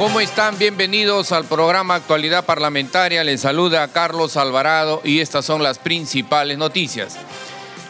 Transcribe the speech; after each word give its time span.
¿Cómo 0.00 0.18
están? 0.18 0.56
Bienvenidos 0.56 1.30
al 1.30 1.44
programa 1.44 1.96
Actualidad 1.96 2.46
Parlamentaria. 2.46 3.22
Les 3.22 3.42
saluda 3.42 3.86
Carlos 3.88 4.38
Alvarado 4.38 5.02
y 5.04 5.20
estas 5.20 5.44
son 5.44 5.62
las 5.62 5.78
principales 5.78 6.56
noticias. 6.56 7.18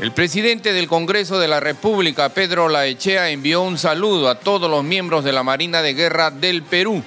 El 0.01 0.11
presidente 0.11 0.73
del 0.73 0.89
Congreso 0.89 1.39
de 1.39 1.47
la 1.47 1.61
República, 1.61 2.31
Pedro 2.31 2.69
Laechea, 2.69 3.31
envió 3.31 3.63
un 3.63 3.79
saludo 3.79 4.29
a 4.29 4.41
todos 4.41 4.69
los 4.69 4.83
miembros 4.83 5.23
de 5.23 5.31
la 5.31 5.45
Marina 5.45 5.83
de 5.83 5.95
Guerra 5.95 6.33
del 6.33 6.65
Perú 6.65 7.01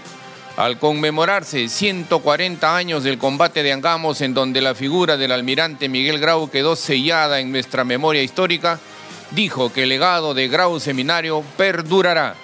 al 0.55 0.79
conmemorarse 0.79 1.67
140 1.67 2.73
años 2.73 3.03
del 3.03 3.17
combate 3.17 3.61
de 3.61 3.73
Angamos 3.73 4.21
en 4.21 4.33
donde 4.33 4.61
la 4.61 4.73
figura 4.73 5.17
del 5.17 5.33
almirante 5.33 5.89
Miguel 5.89 6.21
Grau 6.21 6.49
quedó 6.49 6.77
sellada 6.77 7.41
en 7.41 7.51
nuestra 7.51 7.83
memoria 7.83 8.23
histórica, 8.23 8.79
dijo 9.31 9.73
que 9.73 9.83
el 9.83 9.89
legado 9.89 10.33
de 10.33 10.47
Grau 10.47 10.79
Seminario 10.79 11.43
perdurará. 11.57 12.37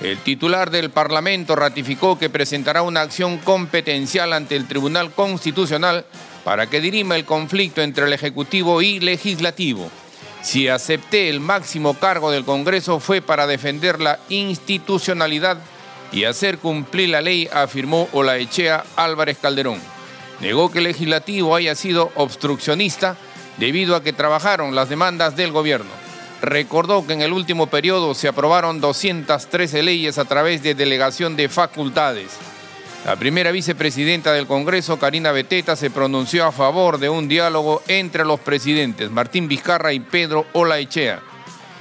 El 0.00 0.16
titular 0.18 0.70
del 0.70 0.88
Parlamento 0.90 1.54
ratificó 1.56 2.18
que 2.18 2.30
presentará 2.30 2.80
una 2.80 3.02
acción 3.02 3.36
competencial 3.36 4.32
ante 4.32 4.56
el 4.56 4.66
Tribunal 4.66 5.12
Constitucional 5.12 6.06
para 6.42 6.68
que 6.68 6.80
dirima 6.80 7.16
el 7.16 7.26
conflicto 7.26 7.82
entre 7.82 8.06
el 8.06 8.14
Ejecutivo 8.14 8.80
y 8.80 8.98
Legislativo. 8.98 9.90
Si 10.40 10.68
acepté 10.68 11.28
el 11.28 11.40
máximo 11.40 11.92
cargo 11.92 12.30
del 12.30 12.46
Congreso 12.46 12.98
fue 12.98 13.20
para 13.20 13.46
defender 13.46 14.00
la 14.00 14.18
institucionalidad 14.30 15.58
y 16.12 16.24
hacer 16.24 16.56
cumplir 16.56 17.10
la 17.10 17.20
ley, 17.20 17.50
afirmó 17.52 18.08
Olaechea 18.12 18.84
Álvarez 18.96 19.36
Calderón. 19.36 19.78
Negó 20.40 20.70
que 20.70 20.78
el 20.78 20.84
legislativo 20.84 21.54
haya 21.54 21.74
sido 21.74 22.10
obstruccionista 22.14 23.18
debido 23.58 23.94
a 23.94 24.02
que 24.02 24.14
trabajaron 24.14 24.74
las 24.74 24.88
demandas 24.88 25.36
del 25.36 25.52
gobierno 25.52 25.99
recordó 26.42 27.06
que 27.06 27.12
en 27.12 27.22
el 27.22 27.32
último 27.32 27.66
periodo 27.68 28.14
se 28.14 28.28
aprobaron 28.28 28.80
213 28.80 29.82
leyes 29.82 30.18
a 30.18 30.24
través 30.24 30.62
de 30.62 30.74
delegación 30.74 31.36
de 31.36 31.48
facultades. 31.48 32.30
La 33.04 33.16
primera 33.16 33.50
vicepresidenta 33.50 34.32
del 34.32 34.46
Congreso, 34.46 34.98
Karina 34.98 35.32
Beteta, 35.32 35.74
se 35.74 35.90
pronunció 35.90 36.44
a 36.44 36.52
favor 36.52 36.98
de 36.98 37.08
un 37.08 37.28
diálogo 37.28 37.82
entre 37.88 38.24
los 38.24 38.40
presidentes 38.40 39.10
Martín 39.10 39.48
Vizcarra 39.48 39.92
y 39.92 40.00
Pedro 40.00 40.46
Olaechea. 40.52 41.20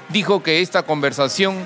Dijo 0.07 0.41
que 0.41 0.61
esta 0.61 0.83
conversación 0.83 1.57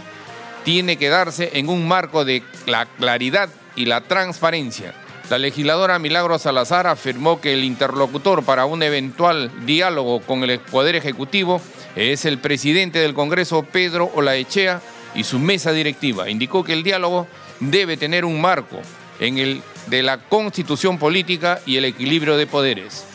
tiene 0.64 0.98
que 0.98 1.10
darse 1.10 1.52
en 1.54 1.70
un 1.70 1.88
marco 1.88 2.26
de 2.26 2.42
la 2.66 2.86
claridad 2.86 3.50
y 3.76 3.86
la 3.86 4.02
transparencia. 4.02 4.96
La 5.30 5.38
legisladora 5.38 6.00
Milagro 6.00 6.38
Salazar 6.40 6.88
afirmó 6.88 7.40
que 7.40 7.54
el 7.54 7.64
interlocutor 7.64 8.44
para 8.44 8.66
un 8.66 8.84
eventual 8.84 9.52
diálogo 9.66 10.22
con 10.22 10.44
el 10.44 10.60
Poder 10.60 10.96
Ejecutivo 10.96 11.62
es 11.96 12.26
el 12.26 12.40
presidente 12.40 13.00
del 13.00 13.14
Congreso, 13.14 13.64
Pedro 13.64 14.12
Olaechea, 14.16 14.82
y 15.16 15.24
su 15.24 15.40
mesa 15.40 15.72
directiva. 15.72 16.30
Indicó 16.30 16.64
que 16.64 16.74
el 16.74 16.84
diálogo 16.84 17.28
debe 17.60 17.98
tener 17.98 18.26
un 18.26 18.42
marco 18.42 18.80
en 19.20 19.38
el 19.38 19.62
de 19.88 20.02
la 20.02 20.18
constitución 20.18 20.98
política 20.98 21.60
y 21.66 21.78
el 21.78 21.86
equilibrio 21.86 22.38
de 22.38 22.48
poderes. 22.48 23.06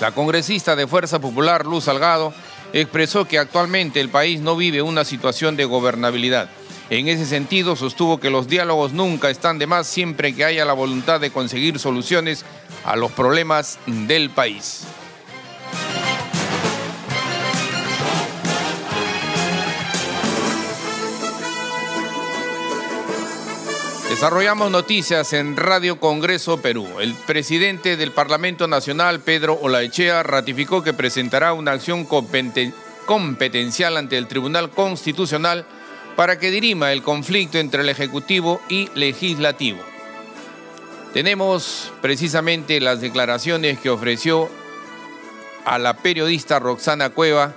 La 0.00 0.12
congresista 0.12 0.76
de 0.76 0.86
Fuerza 0.86 1.18
Popular, 1.18 1.66
Luz 1.66 1.84
Salgado, 1.84 2.32
expresó 2.72 3.24
que 3.24 3.38
actualmente 3.38 4.00
el 4.00 4.10
país 4.10 4.40
no 4.40 4.56
vive 4.56 4.82
una 4.82 5.04
situación 5.04 5.56
de 5.56 5.64
gobernabilidad. 5.64 6.50
En 6.90 7.08
ese 7.08 7.26
sentido, 7.26 7.76
sostuvo 7.76 8.20
que 8.20 8.30
los 8.30 8.48
diálogos 8.48 8.92
nunca 8.92 9.28
están 9.28 9.58
de 9.58 9.66
más 9.66 9.86
siempre 9.86 10.34
que 10.34 10.44
haya 10.44 10.64
la 10.64 10.72
voluntad 10.72 11.20
de 11.20 11.30
conseguir 11.30 11.78
soluciones 11.78 12.44
a 12.84 12.96
los 12.96 13.12
problemas 13.12 13.78
del 13.86 14.30
país. 14.30 14.86
Desarrollamos 24.18 24.72
noticias 24.72 25.32
en 25.32 25.56
Radio 25.56 26.00
Congreso 26.00 26.60
Perú. 26.60 26.88
El 26.98 27.14
presidente 27.14 27.96
del 27.96 28.10
Parlamento 28.10 28.66
Nacional, 28.66 29.20
Pedro 29.20 29.56
Olaechea, 29.62 30.24
ratificó 30.24 30.82
que 30.82 30.92
presentará 30.92 31.52
una 31.52 31.70
acción 31.70 32.04
competencial 32.04 33.96
ante 33.96 34.18
el 34.18 34.26
Tribunal 34.26 34.70
Constitucional 34.70 35.66
para 36.16 36.40
que 36.40 36.50
dirima 36.50 36.90
el 36.90 37.04
conflicto 37.04 37.58
entre 37.58 37.82
el 37.82 37.88
Ejecutivo 37.90 38.60
y 38.68 38.90
Legislativo. 38.96 39.78
Tenemos 41.14 41.92
precisamente 42.02 42.80
las 42.80 43.00
declaraciones 43.00 43.78
que 43.78 43.88
ofreció 43.88 44.50
a 45.64 45.78
la 45.78 45.96
periodista 45.96 46.58
Roxana 46.58 47.10
Cueva 47.10 47.54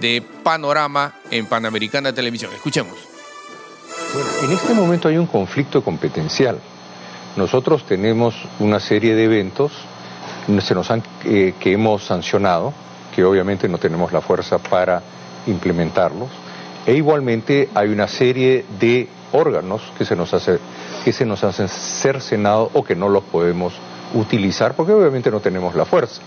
de 0.00 0.22
Panorama 0.42 1.20
en 1.30 1.44
Panamericana 1.44 2.14
Televisión. 2.14 2.50
Escuchemos. 2.54 3.17
Bueno, 4.14 4.28
en 4.42 4.52
este 4.52 4.74
momento 4.74 5.08
hay 5.08 5.18
un 5.18 5.26
conflicto 5.26 5.82
competencial. 5.82 6.58
Nosotros 7.36 7.84
tenemos 7.84 8.34
una 8.58 8.80
serie 8.80 9.14
de 9.14 9.24
eventos 9.24 9.72
se 10.60 10.74
nos 10.74 10.90
han, 10.90 11.02
eh, 11.24 11.54
que 11.60 11.72
hemos 11.72 12.04
sancionado, 12.04 12.72
que 13.14 13.24
obviamente 13.24 13.68
no 13.68 13.78
tenemos 13.78 14.12
la 14.12 14.20
fuerza 14.20 14.58
para 14.58 15.02
implementarlos, 15.46 16.28
e 16.86 16.94
igualmente 16.94 17.68
hay 17.74 17.88
una 17.88 18.08
serie 18.08 18.64
de 18.80 19.08
órganos 19.32 19.82
que 19.98 20.04
se 20.04 20.16
nos 20.16 20.32
hace 20.32 20.58
que 21.04 21.12
se 21.12 21.24
nos 21.24 21.44
hacen 21.44 21.68
cercenados 21.68 22.70
o 22.74 22.82
que 22.82 22.96
no 22.96 23.08
los 23.08 23.22
podemos 23.24 23.74
utilizar 24.14 24.74
porque 24.74 24.92
obviamente 24.92 25.30
no 25.30 25.40
tenemos 25.40 25.74
la 25.74 25.84
fuerza. 25.84 26.22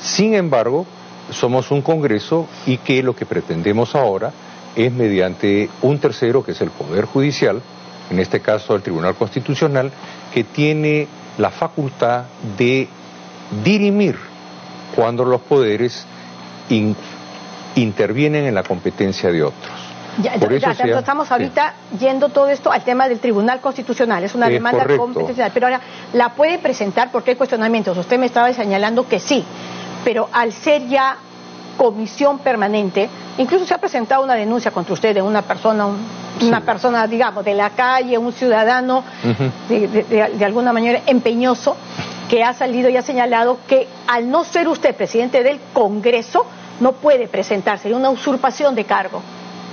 Sin 0.00 0.34
embargo, 0.34 0.84
somos 1.30 1.70
un 1.70 1.80
Congreso 1.80 2.46
y 2.66 2.78
que 2.78 3.02
lo 3.02 3.14
que 3.14 3.24
pretendemos 3.24 3.94
ahora 3.94 4.32
es 4.76 4.92
mediante 4.92 5.68
un 5.82 5.98
tercero, 5.98 6.44
que 6.44 6.52
es 6.52 6.60
el 6.60 6.70
Poder 6.70 7.04
Judicial, 7.04 7.60
en 8.10 8.18
este 8.18 8.40
caso 8.40 8.74
el 8.74 8.82
Tribunal 8.82 9.14
Constitucional, 9.14 9.90
que 10.32 10.44
tiene 10.44 11.06
la 11.38 11.50
facultad 11.50 12.24
de 12.58 12.88
dirimir 13.64 14.16
cuando 14.94 15.24
los 15.24 15.40
poderes 15.42 16.06
intervienen 17.76 18.44
en 18.44 18.54
la 18.54 18.62
competencia 18.62 19.30
de 19.30 19.42
otros. 19.42 19.90
Ya, 20.22 20.34
estamos 20.34 21.30
ahorita 21.30 21.74
yendo 21.98 22.28
todo 22.30 22.48
esto 22.48 22.70
al 22.72 22.82
tema 22.82 23.08
del 23.08 23.20
Tribunal 23.20 23.60
Constitucional, 23.60 24.22
es 24.24 24.34
una 24.34 24.48
demanda 24.48 24.84
competencial, 24.96 25.50
pero 25.54 25.66
ahora 25.66 25.80
la 26.12 26.30
puede 26.34 26.58
presentar 26.58 27.10
porque 27.12 27.30
hay 27.30 27.36
cuestionamientos. 27.36 27.96
Usted 27.96 28.18
me 28.18 28.26
estaba 28.26 28.52
señalando 28.52 29.08
que 29.08 29.20
sí, 29.20 29.44
pero 30.04 30.28
al 30.32 30.52
ser 30.52 30.88
ya 30.88 31.16
comisión 31.76 32.38
permanente. 32.38 33.08
Incluso 33.38 33.66
se 33.66 33.74
ha 33.74 33.78
presentado 33.78 34.22
una 34.22 34.34
denuncia 34.34 34.70
contra 34.70 34.94
usted 34.94 35.14
de 35.14 35.22
una 35.22 35.42
persona, 35.42 35.88
una 36.42 36.60
persona, 36.60 37.06
digamos, 37.06 37.44
de 37.44 37.54
la 37.54 37.70
calle, 37.70 38.18
un 38.18 38.32
ciudadano, 38.32 39.04
de, 39.68 40.44
alguna 40.44 40.72
manera 40.72 41.02
empeñoso, 41.06 41.76
que 42.28 42.44
ha 42.44 42.52
salido 42.52 42.88
y 42.88 42.96
ha 42.96 43.02
señalado 43.02 43.58
que 43.66 43.88
al 44.06 44.30
no 44.30 44.44
ser 44.44 44.68
usted 44.68 44.94
presidente 44.94 45.42
del 45.42 45.58
Congreso, 45.72 46.46
no 46.80 46.92
puede 46.92 47.28
presentarse, 47.28 47.92
una 47.92 48.10
usurpación 48.10 48.74
de 48.74 48.84
cargo. 48.84 49.22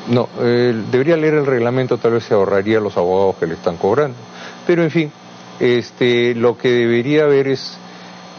No, 0.07 0.30
eh, 0.40 0.74
debería 0.90 1.18
leer 1.18 1.36
el 1.36 1.46
reglamento, 1.46 1.97
tal 1.97 2.13
vez 2.13 2.24
se 2.24 2.34
ahorraría 2.34 2.80
los 2.80 2.96
abogados 2.96 3.36
que 3.36 3.47
le 3.47 3.56
están 3.56 3.78
cobrando. 3.78 4.18
Pero 4.66 4.84
en 4.84 4.91
fin, 4.91 5.12
este, 5.59 6.36
lo 6.36 6.57
que 6.57 6.69
debería 6.69 7.24
haber 7.24 7.47
es 7.47 7.78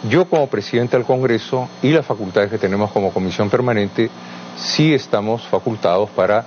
yo 0.05 0.27
como 0.27 0.47
presidente 0.47 0.97
del 0.97 1.07
Congreso 1.07 1.69
y 1.83 1.91
las 1.91 2.07
facultades 2.07 2.51
que 2.51 2.59
tenemos 2.59 2.91
como 2.93 3.11
comisión 3.13 3.51
permanente, 3.51 4.11
sí 4.57 4.95
estamos 4.95 5.47
facultados 5.49 6.11
para 6.11 6.45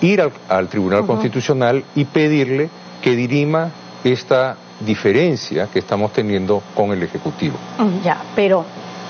ir 0.00 0.22
al, 0.48 0.68
Tribunal 0.68 1.06
Constitucional 1.06 1.84
y 1.94 2.04
pedirle 2.04 2.70
que 3.02 3.14
dirima 3.14 3.70
esta 4.02 4.56
diferencia 4.80 5.68
que 5.72 5.78
estamos 5.78 6.12
teniendo 6.12 6.62
con 6.74 6.90
el 6.92 7.02
Ejecutivo. 7.02 7.56
Mm, 7.78 8.02
ya, 8.02 8.22
pero 8.34 8.64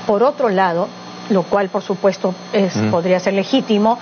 por 0.07 0.23
otro 0.23 0.49
lado, 0.49 0.89
lo 1.31 1.45
cual 1.45 1.69
por 1.69 1.83
supuesto 1.83 2.35
es, 2.53 2.75
podría 2.91 3.21
ser 3.21 3.35
legítimo, 3.35 3.99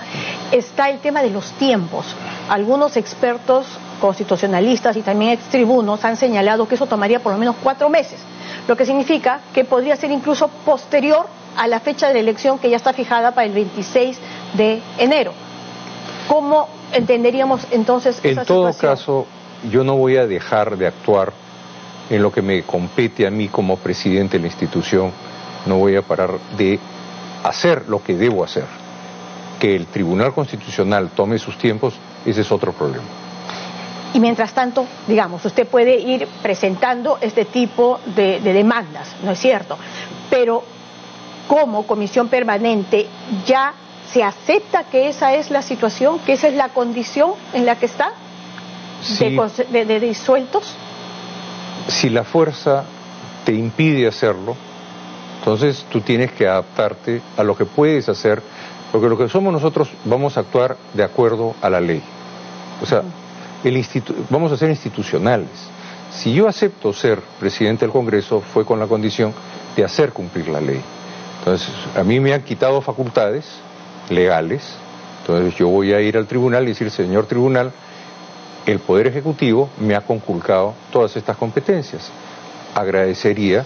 está 0.51 0.89
el 0.89 0.99
tema 0.99 1.21
de 1.21 1.29
los 1.29 1.51
tiempos. 1.53 2.05
Algunos 2.49 2.97
expertos 2.97 3.65
constitucionalistas 3.99 4.95
y 4.97 5.01
también 5.01 5.31
extribunos 5.31 6.03
han 6.05 6.15
señalado 6.17 6.67
que 6.67 6.75
eso 6.75 6.87
tomaría 6.87 7.19
por 7.19 7.33
lo 7.33 7.37
menos 7.39 7.55
cuatro 7.61 7.89
meses 7.89 8.19
lo 8.69 8.77
que 8.77 8.85
significa 8.85 9.41
que 9.51 9.65
podría 9.65 9.95
ser 9.95 10.11
incluso 10.11 10.47
posterior 10.63 11.25
a 11.57 11.67
la 11.67 11.79
fecha 11.79 12.07
de 12.07 12.13
la 12.13 12.19
elección 12.19 12.59
que 12.59 12.69
ya 12.69 12.77
está 12.77 12.93
fijada 12.93 13.33
para 13.33 13.47
el 13.47 13.53
26 13.53 14.19
de 14.53 14.81
enero. 14.99 15.33
¿Cómo 16.27 16.69
entenderíamos 16.93 17.65
entonces 17.71 18.19
esa 18.23 18.41
En 18.41 18.47
todo 18.47 18.71
caso, 18.77 19.25
yo 19.71 19.83
no 19.83 19.95
voy 19.95 20.17
a 20.17 20.27
dejar 20.27 20.77
de 20.77 20.85
actuar 20.85 21.33
en 22.11 22.21
lo 22.21 22.31
que 22.31 22.43
me 22.43 22.61
compete 22.61 23.25
a 23.25 23.31
mí 23.31 23.47
como 23.47 23.77
presidente 23.77 24.37
de 24.37 24.41
la 24.41 24.47
institución, 24.47 25.11
no 25.65 25.77
voy 25.77 25.95
a 25.95 26.03
parar 26.03 26.37
de 26.55 26.79
hacer 27.43 27.89
lo 27.89 28.03
que 28.03 28.15
debo 28.15 28.43
hacer. 28.43 28.65
Que 29.59 29.75
el 29.75 29.87
Tribunal 29.87 30.33
Constitucional 30.33 31.09
tome 31.09 31.37
sus 31.37 31.57
tiempos, 31.57 31.93
ese 32.25 32.41
es 32.41 32.51
otro 32.51 32.71
problema. 32.71 33.03
Y 34.13 34.19
mientras 34.19 34.53
tanto, 34.53 34.87
digamos, 35.07 35.45
usted 35.45 35.67
puede 35.67 35.99
ir 35.99 36.27
presentando 36.41 37.19
este 37.21 37.45
tipo 37.45 37.99
de, 38.15 38.39
demandas, 38.39 39.15
¿no 39.23 39.31
es 39.31 39.39
cierto? 39.39 39.77
Pero 40.29 40.63
como 41.47 41.85
comisión 41.85 42.27
permanente 42.27 43.07
ya 43.45 43.73
se 44.11 44.23
acepta 44.23 44.85
que 44.85 45.09
esa 45.09 45.35
es 45.35 45.51
la 45.51 45.61
situación, 45.61 46.19
que 46.19 46.33
esa 46.33 46.47
es 46.47 46.55
la 46.55 46.69
condición 46.69 47.33
en 47.53 47.65
la 47.65 47.75
que 47.75 47.85
está 47.85 48.13
de, 49.69 49.99
disueltos. 49.99 50.75
si 51.87 52.09
la 52.09 52.23
fuerza 52.23 52.85
te 53.45 53.53
impide 53.53 54.07
hacerlo, 54.07 54.55
entonces 55.39 55.85
tú 55.91 56.01
tienes 56.01 56.31
que 56.31 56.47
adaptarte 56.47 57.21
a 57.37 57.43
lo 57.43 57.55
que 57.55 57.65
puedes 57.65 58.09
hacer, 58.09 58.41
porque 58.91 59.07
lo 59.07 59.17
que 59.17 59.29
somos 59.29 59.53
nosotros 59.53 59.89
vamos 60.05 60.37
a 60.37 60.41
actuar 60.41 60.77
de 60.93 61.03
acuerdo 61.03 61.55
a 61.61 61.69
la 61.69 61.79
ley. 61.79 62.01
O 62.81 62.85
sea, 62.85 63.03
el 63.63 63.85
vamos 64.29 64.51
a 64.51 64.57
ser 64.57 64.69
institucionales. 64.69 65.49
Si 66.11 66.33
yo 66.33 66.47
acepto 66.47 66.93
ser 66.93 67.19
presidente 67.39 67.85
del 67.85 67.91
Congreso 67.91 68.41
fue 68.41 68.65
con 68.65 68.79
la 68.79 68.87
condición 68.87 69.33
de 69.75 69.83
hacer 69.83 70.11
cumplir 70.11 70.47
la 70.47 70.59
ley. 70.59 70.81
Entonces, 71.39 71.69
a 71.95 72.03
mí 72.03 72.19
me 72.19 72.33
han 72.33 72.41
quitado 72.41 72.81
facultades 72.81 73.45
legales, 74.09 74.63
entonces 75.21 75.55
yo 75.55 75.67
voy 75.67 75.93
a 75.93 76.01
ir 76.01 76.17
al 76.17 76.25
tribunal 76.25 76.63
y 76.63 76.69
decir, 76.69 76.89
señor 76.89 77.27
tribunal, 77.27 77.71
el 78.65 78.79
Poder 78.79 79.07
Ejecutivo 79.07 79.69
me 79.79 79.95
ha 79.95 80.01
conculcado 80.01 80.73
todas 80.91 81.15
estas 81.15 81.37
competencias. 81.37 82.09
Agradecería 82.75 83.65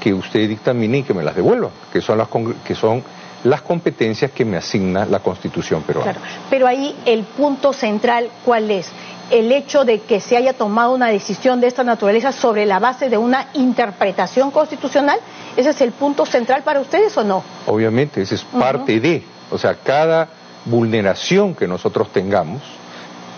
que 0.00 0.12
usted 0.12 0.48
dictamine 0.48 0.98
y 0.98 1.02
que 1.02 1.14
me 1.14 1.22
las 1.22 1.36
devuelva, 1.36 1.70
que 1.92 2.00
son 2.00 2.18
las, 2.18 2.28
que 2.64 2.74
son 2.74 3.04
las 3.44 3.62
competencias 3.62 4.30
que 4.30 4.44
me 4.44 4.56
asigna 4.56 5.04
la 5.04 5.20
Constitución 5.20 5.82
peruana. 5.82 6.12
Claro, 6.12 6.26
pero 6.48 6.66
ahí 6.66 6.94
el 7.06 7.24
punto 7.24 7.72
central, 7.72 8.28
¿cuál 8.44 8.70
es? 8.70 8.88
El 9.30 9.50
hecho 9.50 9.84
de 9.84 10.00
que 10.00 10.20
se 10.20 10.36
haya 10.36 10.52
tomado 10.52 10.92
una 10.92 11.08
decisión 11.08 11.60
de 11.60 11.66
esta 11.66 11.84
naturaleza 11.84 12.32
sobre 12.32 12.66
la 12.66 12.78
base 12.78 13.08
de 13.08 13.16
una 13.16 13.48
interpretación 13.54 14.50
constitucional, 14.50 15.18
¿ese 15.56 15.70
es 15.70 15.80
el 15.80 15.92
punto 15.92 16.26
central 16.26 16.62
para 16.62 16.80
ustedes 16.80 17.16
o 17.16 17.24
no? 17.24 17.42
Obviamente, 17.66 18.22
ese 18.22 18.34
es 18.34 18.44
parte 18.44 19.00
de, 19.00 19.22
o 19.50 19.58
sea, 19.58 19.74
cada 19.74 20.28
vulneración 20.64 21.54
que 21.54 21.66
nosotros 21.66 22.12
tengamos, 22.12 22.62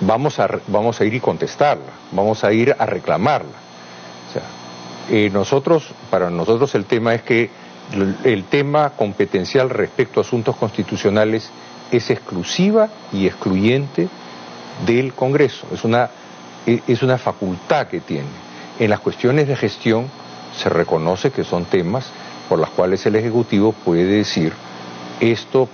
vamos 0.01 0.39
a, 0.39 0.49
vamos 0.67 1.01
a 1.01 1.05
ir 1.05 1.15
y 1.15 1.21
contestarla, 1.21 1.93
vamos 2.13 2.45
a 2.45 2.53
ir 2.53 2.75
a 2.79 2.87
reclamarla. 2.87 3.57
O 4.29 4.33
sea, 4.33 4.43
eh, 5.11 5.31
nosotros, 5.31 5.89
para 6.11 6.31
nosotros 6.31 6.75
el 6.75 6.85
tema 6.87 7.15
es 7.15 7.23
que 7.23 7.51
el, 8.25 8.45
tema 8.45 8.91
competencial 8.91 9.71
respecto 9.71 10.21
a 10.21 10.23
asuntos 10.23 10.57
constitucionales 10.57 11.51
es 11.91 12.11
exclusiva 12.11 12.89
y 13.13 13.27
excluyente 13.27 14.09
del 14.87 15.15
Congreso, 15.15 15.67
es 15.73 15.85
una, 15.85 16.11
e, 16.67 16.81
es 16.89 17.03
una 17.03 17.19
facultad 17.19 17.87
que 17.87 18.01
tiene. 18.01 18.29
En 18.79 18.91
las 18.91 19.01
cuestiones 19.01 19.47
de 19.47 19.57
gestión 19.57 20.07
se 20.57 20.69
reconoce 20.69 21.31
que 21.31 21.45
son 21.45 21.67
temas 21.67 22.11
por 22.49 22.59
los 22.59 22.71
cuales 22.71 23.05
el 23.07 23.17
Ejecutivo 23.17 23.73
puede 23.73 24.05
decir 24.05 24.53
esto 25.21 25.69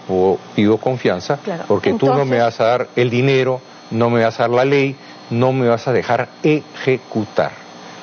pido 0.54 0.76
confianza 0.76 1.38
porque 1.66 1.94
tú 1.94 2.06
no 2.06 2.24
me 2.24 2.38
vas 2.38 2.60
a 2.60 2.64
dar 2.64 2.88
el 2.96 3.10
dinero, 3.10 3.60
no 3.90 4.10
me 4.10 4.22
vas 4.22 4.38
a 4.38 4.44
dar 4.44 4.50
la 4.50 4.64
ley, 4.64 4.96
no 5.30 5.52
me 5.52 5.68
vas 5.68 5.88
a 5.88 5.92
dejar 5.92 6.28
ejecutar. 6.42 7.52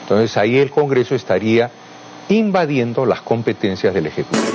Entonces 0.01 0.35
ahí 0.37 0.57
el 0.57 0.71
Congreso 0.71 1.15
estaría 1.15 1.69
invadiendo 2.29 3.05
las 3.05 3.21
competencias 3.21 3.93
del 3.93 4.07
Ejecutivo. 4.07 4.45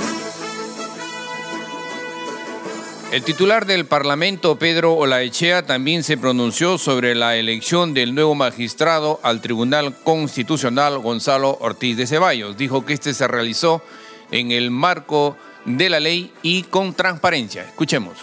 El 3.11 3.23
titular 3.23 3.67
del 3.67 3.85
Parlamento, 3.85 4.57
Pedro 4.57 4.93
Olaechea, 4.93 5.67
también 5.67 6.01
se 6.01 6.17
pronunció 6.17 6.79
sobre 6.79 7.13
la 7.13 7.35
elección 7.35 7.93
del 7.93 8.15
nuevo 8.15 8.33
magistrado 8.33 9.19
al 9.21 9.39
Tribunal 9.39 9.93
Constitucional, 10.03 10.97
Gonzalo 10.97 11.57
Ortiz 11.61 11.95
de 11.95 12.07
Ceballos. 12.07 12.57
Dijo 12.57 12.85
que 12.85 12.93
este 12.93 13.13
se 13.13 13.27
realizó 13.27 13.83
en 14.31 14.51
el 14.51 14.71
marco 14.71 15.37
de 15.65 15.89
la 15.89 15.99
ley 15.99 16.33
y 16.41 16.63
con 16.63 16.95
transparencia. 16.95 17.63
Escuchemos. 17.63 18.17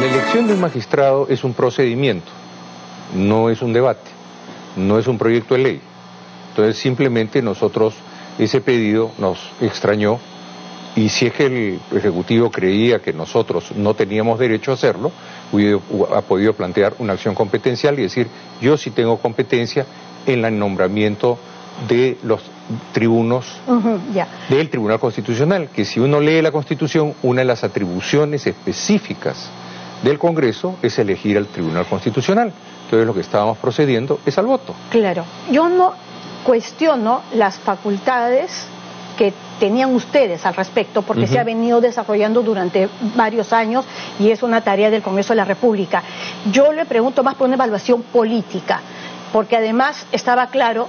La 0.00 0.06
elección 0.06 0.48
de 0.48 0.54
un 0.54 0.60
magistrado 0.60 1.28
es 1.28 1.44
un 1.44 1.54
procedimiento, 1.54 2.30
no 3.14 3.50
es 3.50 3.62
un 3.62 3.72
debate, 3.72 4.10
no 4.74 4.98
es 4.98 5.06
un 5.06 5.18
proyecto 5.18 5.54
de 5.54 5.60
ley. 5.60 5.80
Entonces 6.48 6.76
simplemente 6.78 7.40
nosotros, 7.40 7.94
ese 8.44 8.60
pedido 8.60 9.12
nos 9.18 9.38
extrañó 9.60 10.18
y 10.96 11.08
si 11.08 11.26
es 11.26 11.32
que 11.34 11.46
el 11.46 11.80
Ejecutivo 11.96 12.50
creía 12.50 12.98
que 13.00 13.12
nosotros 13.12 13.72
no 13.76 13.94
teníamos 13.94 14.38
derecho 14.38 14.72
a 14.72 14.74
hacerlo, 14.74 15.12
ha 16.14 16.20
podido 16.22 16.52
plantear 16.54 16.94
una 16.98 17.12
acción 17.12 17.34
competencial 17.34 17.98
y 17.98 18.02
decir, 18.02 18.26
yo 18.60 18.76
sí 18.76 18.90
tengo 18.90 19.18
competencia 19.18 19.86
en 20.26 20.44
el 20.44 20.58
nombramiento 20.58 21.38
de 21.88 22.18
los 22.24 22.42
tribunos 22.92 23.46
del 24.48 24.68
Tribunal 24.68 24.98
Constitucional, 24.98 25.68
que 25.68 25.84
si 25.84 26.00
uno 26.00 26.20
lee 26.20 26.42
la 26.42 26.50
Constitución, 26.50 27.14
una 27.22 27.42
de 27.42 27.46
las 27.46 27.62
atribuciones 27.62 28.46
específicas 28.46 29.48
del 30.02 30.18
Congreso 30.18 30.76
es 30.82 30.98
elegir 30.98 31.36
al 31.36 31.46
Tribunal 31.46 31.86
Constitucional. 31.86 32.52
Entonces 32.84 33.06
lo 33.06 33.14
que 33.14 33.20
estábamos 33.20 33.58
procediendo 33.58 34.18
es 34.26 34.36
al 34.38 34.46
voto. 34.46 34.74
Claro, 34.90 35.24
yo 35.52 35.68
no 35.68 35.94
cuestiono 36.44 37.22
las 37.34 37.58
facultades 37.58 38.66
que 39.18 39.34
tenían 39.58 39.94
ustedes 39.94 40.46
al 40.46 40.54
respecto, 40.54 41.02
porque 41.02 41.26
se 41.26 41.38
ha 41.38 41.44
venido 41.44 41.82
desarrollando 41.82 42.42
durante 42.42 42.88
varios 43.14 43.52
años 43.52 43.84
y 44.18 44.30
es 44.30 44.42
una 44.42 44.62
tarea 44.62 44.88
del 44.90 45.02
Congreso 45.02 45.34
de 45.34 45.36
la 45.36 45.44
República. 45.44 46.02
Yo 46.50 46.72
le 46.72 46.86
pregunto 46.86 47.22
más 47.22 47.34
por 47.34 47.46
una 47.46 47.56
evaluación 47.56 48.02
política, 48.02 48.80
porque 49.30 49.58
además 49.58 50.06
estaba 50.12 50.46
claro 50.46 50.88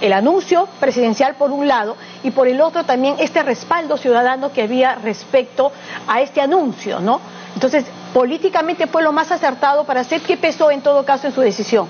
el 0.00 0.12
anuncio 0.12 0.68
presidencial 0.80 1.36
por 1.36 1.52
un 1.52 1.68
lado 1.68 1.96
y 2.24 2.32
por 2.32 2.48
el 2.48 2.60
otro 2.60 2.82
también 2.82 3.14
este 3.20 3.44
respaldo 3.44 3.96
ciudadano 3.96 4.52
que 4.52 4.62
había 4.62 4.96
respecto 4.96 5.70
a 6.08 6.20
este 6.20 6.40
anuncio, 6.40 6.98
¿no? 6.98 7.20
Entonces, 7.54 7.84
políticamente 8.12 8.88
fue 8.88 9.02
lo 9.02 9.12
más 9.12 9.30
acertado 9.30 9.84
para 9.84 10.00
hacer. 10.00 10.20
¿Qué 10.22 10.36
pesó 10.36 10.72
en 10.72 10.80
todo 10.80 11.04
caso 11.04 11.28
en 11.28 11.32
su 11.32 11.40
decisión? 11.40 11.86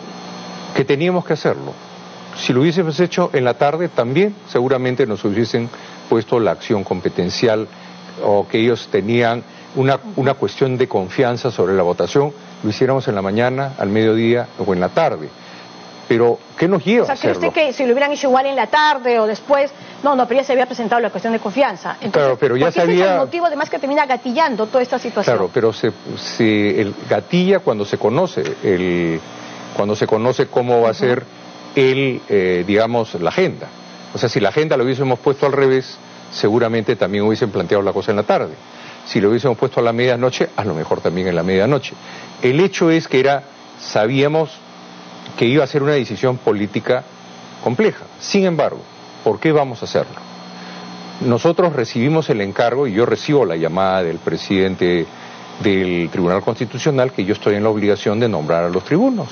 Que 0.74 0.84
teníamos 0.84 1.24
que 1.24 1.32
hacerlo. 1.32 1.72
Si 2.36 2.52
lo 2.52 2.60
hubiésemos 2.60 2.98
hecho 3.00 3.30
en 3.32 3.44
la 3.44 3.54
tarde, 3.54 3.88
también 3.88 4.34
seguramente 4.48 5.06
nos 5.06 5.24
hubiesen 5.24 5.68
puesto 6.08 6.40
la 6.40 6.52
acción 6.52 6.84
competencial 6.84 7.68
o 8.24 8.46
que 8.46 8.58
ellos 8.58 8.88
tenían 8.90 9.42
una, 9.76 9.98
una 10.16 10.34
cuestión 10.34 10.76
de 10.76 10.88
confianza 10.88 11.50
sobre 11.50 11.74
la 11.74 11.82
votación, 11.82 12.32
lo 12.62 12.70
hiciéramos 12.70 13.08
en 13.08 13.14
la 13.14 13.22
mañana, 13.22 13.74
al 13.78 13.88
mediodía 13.88 14.48
o 14.58 14.72
en 14.72 14.80
la 14.80 14.88
tarde 14.88 15.28
pero 16.12 16.38
¿qué 16.58 16.68
nos 16.68 16.84
lleva? 16.84 17.04
O 17.04 17.06
sea, 17.06 17.16
¿cree 17.16 17.32
usted 17.32 17.52
que 17.52 17.72
si 17.72 17.86
lo 17.86 17.92
hubieran 17.92 18.12
hecho 18.12 18.26
igual 18.26 18.44
en 18.44 18.54
la 18.54 18.66
tarde 18.66 19.18
o 19.18 19.26
después? 19.26 19.72
No, 20.02 20.14
no, 20.14 20.28
pero 20.28 20.40
ya 20.40 20.44
se 20.44 20.52
había 20.52 20.66
presentado 20.66 21.00
la 21.00 21.08
cuestión 21.08 21.32
de 21.32 21.38
confianza. 21.38 21.92
Entonces, 22.02 22.12
claro, 22.12 22.36
pero 22.38 22.54
ya 22.54 22.70
se 22.70 22.82
había... 22.82 23.04
es 23.06 23.10
el 23.12 23.16
motivo 23.16 23.46
además 23.46 23.70
que 23.70 23.78
termina 23.78 24.04
gatillando 24.04 24.66
toda 24.66 24.82
esta 24.82 24.98
situación. 24.98 25.34
Claro, 25.34 25.50
pero 25.52 25.72
se, 25.72 25.90
el 26.80 26.94
gatilla 27.08 27.60
cuando 27.60 27.86
se 27.86 27.96
conoce, 27.96 28.42
el, 28.62 29.20
cuando 29.74 29.96
se 29.96 30.06
conoce 30.06 30.48
cómo 30.48 30.82
va 30.82 30.90
a 30.90 30.94
ser 30.94 31.24
el, 31.74 32.20
eh, 32.28 32.64
digamos, 32.66 33.14
la 33.14 33.30
agenda. 33.30 33.68
O 34.14 34.18
sea, 34.18 34.28
si 34.28 34.40
la 34.40 34.50
agenda 34.50 34.76
lo 34.76 34.84
hubiésemos 34.84 35.18
puesto 35.18 35.46
al 35.46 35.52
revés, 35.52 35.98
seguramente 36.30 36.96
también 36.96 37.24
hubiesen 37.24 37.50
planteado 37.50 37.82
la 37.82 37.92
cosa 37.92 38.10
en 38.10 38.16
la 38.16 38.22
tarde. 38.24 38.54
Si 39.06 39.20
lo 39.20 39.30
hubiésemos 39.30 39.56
puesto 39.58 39.80
a 39.80 39.82
la 39.82 39.92
medianoche, 39.92 40.50
a 40.56 40.64
lo 40.64 40.74
mejor 40.74 41.00
también 41.00 41.28
en 41.28 41.34
la 41.34 41.42
medianoche. 41.42 41.94
El 42.42 42.60
hecho 42.60 42.90
es 42.90 43.08
que 43.08 43.20
era, 43.20 43.44
sabíamos 43.80 44.50
que 45.36 45.46
iba 45.46 45.64
a 45.64 45.66
ser 45.66 45.82
una 45.82 45.92
decisión 45.92 46.36
política 46.36 47.04
compleja. 47.64 48.04
Sin 48.20 48.44
embargo, 48.44 48.80
¿por 49.24 49.40
qué 49.40 49.50
vamos 49.52 49.82
a 49.82 49.86
hacerlo? 49.86 50.16
Nosotros 51.22 51.72
recibimos 51.72 52.28
el 52.30 52.40
encargo 52.40 52.86
y 52.86 52.92
yo 52.92 53.06
recibo 53.06 53.44
la 53.44 53.56
llamada 53.56 54.02
del 54.02 54.18
presidente 54.18 55.06
del 55.62 56.08
Tribunal 56.10 56.42
Constitucional 56.42 57.12
que 57.12 57.24
yo 57.24 57.34
estoy 57.34 57.54
en 57.54 57.62
la 57.62 57.70
obligación 57.70 58.18
de 58.18 58.28
nombrar 58.28 58.64
a 58.64 58.68
los 58.68 58.84
tribunos 58.84 59.28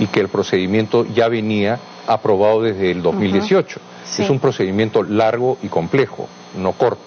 y 0.00 0.06
que 0.06 0.18
el 0.18 0.28
procedimiento 0.28 1.04
ya 1.04 1.28
venía 1.28 1.78
aprobado 2.06 2.62
desde 2.62 2.90
el 2.90 3.02
2018. 3.02 3.80
Es 4.18 4.30
un 4.30 4.40
procedimiento 4.40 5.04
largo 5.04 5.58
y 5.62 5.68
complejo, 5.68 6.26
no 6.56 6.72
corto, 6.72 7.02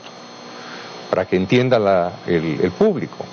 para 1.09 1.25
que 1.25 1.35
entienda 1.35 2.13
el, 2.27 2.61
el 2.61 2.71
público. 2.71 3.25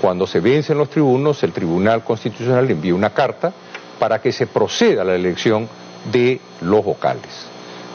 Cuando 0.00 0.26
se 0.26 0.40
vencen 0.40 0.76
los 0.76 0.90
tribunos, 0.90 1.42
el 1.44 1.52
Tribunal 1.52 2.04
Constitucional 2.04 2.70
envía 2.70 2.94
una 2.94 3.10
carta 3.10 3.52
para 3.98 4.20
que 4.20 4.32
se 4.32 4.48
proceda 4.48 5.02
a 5.02 5.04
la 5.04 5.14
elección 5.14 5.68
de 6.12 6.40
los 6.60 6.84
vocales. 6.84 7.46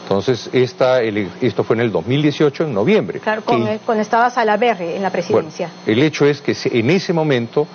Entonces, 0.02 0.50
esta, 0.52 1.00
esto 1.00 1.62
fue 1.62 1.76
en 1.76 1.82
el 1.82 1.92
2018, 1.92 2.64
en 2.64 2.74
noviembre. 2.74 3.20
Claro, 3.20 3.42
cuando 3.44 4.02
estaba 4.02 4.30
Salaberry 4.30 4.94
en 4.96 5.02
la 5.02 5.10
presidencia. 5.10 5.70
el 5.86 6.02
hecho 6.02 6.26
es 6.26 6.40
que 6.40 6.56
en 6.64 6.90
ese 6.90 7.12
momento 7.12 7.66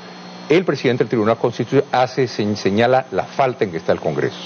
el 0.49 0.63
presidente 0.63 1.03
del 1.03 1.09
Tribunal 1.09 1.37
Constitucional 1.37 1.87
hace, 1.91 2.27
señala 2.27 3.05
la 3.11 3.23
falta 3.23 3.63
en 3.63 3.71
que 3.71 3.77
está 3.77 3.91
el 3.91 3.99
Congreso. 3.99 4.37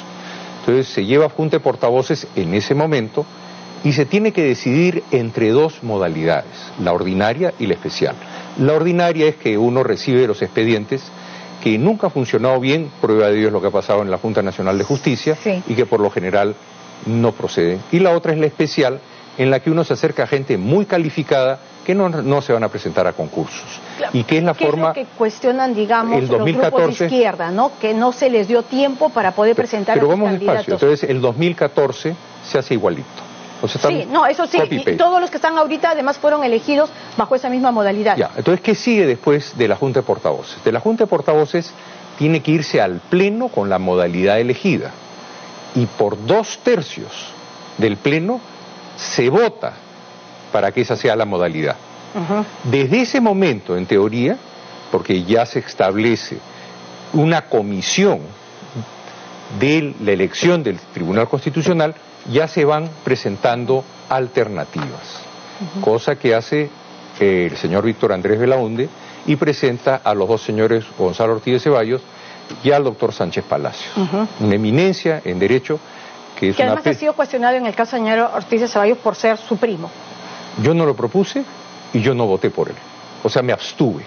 Entonces, 0.60 0.88
se 0.88 1.06
lleva 1.06 1.30
junta 1.30 1.58
de 1.58 1.64
portavoces 1.64 2.28
en 2.36 2.54
ese 2.54 2.76
momento 2.76 3.26
y 3.84 3.94
se 3.94 4.06
tiene 4.06 4.32
que 4.32 4.44
decidir 4.44 5.04
entre 5.12 5.50
dos 5.50 5.84
modalidades, 5.84 6.72
la 6.80 6.94
ordinaria 6.94 7.54
y 7.60 7.68
la 7.68 7.74
especial. 7.74 8.16
La 8.60 8.74
ordinaria 8.74 9.28
es 9.28 9.36
que 9.36 9.58
uno 9.58 9.84
recibe 9.84 10.28
los 10.28 10.42
expedientes 10.42 11.04
que 11.64 11.78
nunca 11.78 12.08
ha 12.08 12.10
funcionado 12.10 12.60
bien, 12.60 12.92
prueba 13.02 13.28
de 13.28 13.38
ello 13.38 13.48
es 13.48 13.54
lo 13.54 13.62
que 13.62 13.68
ha 13.68 13.72
pasado 13.72 14.02
en 14.02 14.12
la 14.12 14.18
Junta 14.18 14.42
Nacional 14.42 14.78
de 14.78 14.84
Justicia 14.84 15.38
y 15.68 15.76
que 15.76 15.86
por 15.86 16.00
lo 16.00 16.10
general 16.10 16.56
no 17.06 17.32
procede. 17.32 17.80
Y 17.92 18.00
la 18.00 18.12
otra 18.12 18.34
es 18.34 18.40
la 18.40 18.48
especial, 18.48 19.00
en 19.38 19.50
la 19.50 19.60
que 19.60 19.72
uno 19.72 19.84
se 19.84 19.94
acerca 19.94 20.24
a 20.24 20.28
gente 20.28 20.58
muy 20.58 20.86
calificada 20.86 21.60
que 21.86 21.96
no, 21.96 22.42
se 22.42 22.54
van 22.54 22.64
a 22.64 22.70
presentar 22.70 23.08
a 23.08 23.14
concursos. 23.14 23.80
Y 24.14 24.24
que 24.24 24.38
es 24.38 24.44
la 24.44 24.54
forma... 24.54 24.92
Es 24.92 24.98
lo 24.98 25.04
que 25.04 25.06
cuestionan, 25.18 25.74
digamos, 25.74 26.20
el 26.20 26.28
2014, 26.28 26.62
los 26.62 26.72
grupos 26.72 27.00
de 27.00 27.06
izquierda, 27.06 27.52
¿no? 27.52 27.72
Que 27.80 27.94
no 27.94 28.12
se 28.12 28.30
les 28.30 28.48
dio 28.48 28.64
tiempo 28.64 29.10
para 29.10 29.32
poder 29.32 29.56
presentar 29.56 29.96
pero, 29.96 30.08
a 30.08 30.10
vamos 30.12 30.32
despacio. 30.32 30.74
Entonces, 30.74 31.10
el 31.10 31.22
2014 31.22 32.16
se 32.44 32.60
hace 32.60 32.74
igualito. 32.74 33.08
sí, 33.68 34.08
no, 34.10 34.26
eso 34.26 34.46
sí. 34.48 34.58
Y 34.70 34.96
todos 34.96 35.20
los 35.20 35.30
que 35.30 35.38
están 35.38 35.58
ahorita, 35.58 35.92
además, 35.92 36.18
fueron 36.18 36.44
elegidos 36.44 36.90
bajo 37.18 37.36
esa 37.36 37.50
misma 37.50 37.72
modalidad. 37.72 38.18
Ya, 38.18 38.32
entonces, 38.36 38.62
¿qué 38.62 38.76
sigue 38.76 39.06
después 39.06 39.58
de 39.58 39.68
la 39.68 39.76
Junta 39.76 40.02
de 40.02 40.06
Portavoces? 40.06 40.64
De 40.64 40.72
la 40.72 40.80
Junta 40.80 41.06
de 41.06 41.08
Portavoces 41.08 41.74
tiene 42.18 42.42
que 42.42 42.52
irse 42.52 42.82
al 42.82 43.00
Pleno 43.10 43.48
con 43.48 43.70
la 43.70 43.80
modalidad 43.80 44.40
elegida. 44.40 44.92
Y 45.74 45.86
por 45.86 46.24
dos 46.26 46.60
tercios 46.64 47.32
del 47.78 47.98
Pleno 47.98 48.42
se 48.98 49.30
vota 49.30 49.74
para 50.52 50.72
que 50.72 50.82
esa 50.82 50.96
sea 50.96 51.16
la 51.16 51.26
modalidad. 51.26 51.76
Desde 52.66 53.02
ese 53.02 53.22
momento, 53.22 53.78
en 53.78 53.86
teoría, 53.86 54.38
porque 54.92 55.24
ya 55.24 55.46
se 55.46 55.60
establece 55.60 56.38
una 57.14 57.44
comisión 57.44 58.20
de 59.60 59.96
la 60.02 60.12
elección 60.12 60.64
del 60.64 60.78
Tribunal 60.94 61.28
Constitucional, 61.28 61.96
ya 62.30 62.48
se 62.48 62.66
van 62.66 62.90
presentando 63.04 63.84
alternativas, 64.10 65.22
cosa 65.82 66.16
que 66.16 66.36
hace 66.36 66.70
eh, 67.20 67.48
el 67.52 67.58
señor 67.58 67.84
Víctor 67.84 68.14
Andrés 68.14 68.40
Belaunde 68.40 68.90
y 69.26 69.36
presenta 69.36 70.02
a 70.04 70.14
los 70.14 70.28
dos 70.28 70.42
señores 70.42 70.86
Gonzalo 70.98 71.34
Ortiz 71.34 71.54
de 71.54 71.60
Ceballos 71.60 72.02
y 72.64 72.72
al 72.72 72.84
doctor 72.84 73.14
Sánchez 73.14 73.46
Palacio, 73.46 73.90
una 74.40 74.56
eminencia 74.56 75.22
en 75.24 75.40
derecho 75.40 75.80
que 76.38 76.54
además 76.58 76.88
ha 76.88 76.94
sido 76.94 77.14
cuestionado 77.14 77.56
en 77.56 77.66
el 77.66 77.76
caso 77.76 77.96
del 77.96 78.06
señor 78.06 78.32
Ortiz 78.34 78.62
de 78.62 78.68
Ceballos 78.68 78.98
por 78.98 79.16
ser 79.16 79.38
su 79.38 79.58
primo. 79.58 79.92
Yo 80.62 80.74
no 80.74 80.86
lo 80.86 80.96
propuse 80.96 81.44
y 81.94 82.02
yo 82.02 82.14
no 82.14 82.26
voté 82.26 82.50
por 82.50 82.70
él. 82.70 82.76
O 83.24 83.30
sea, 83.30 83.42
me 83.42 83.54
abstuve. 83.54 84.04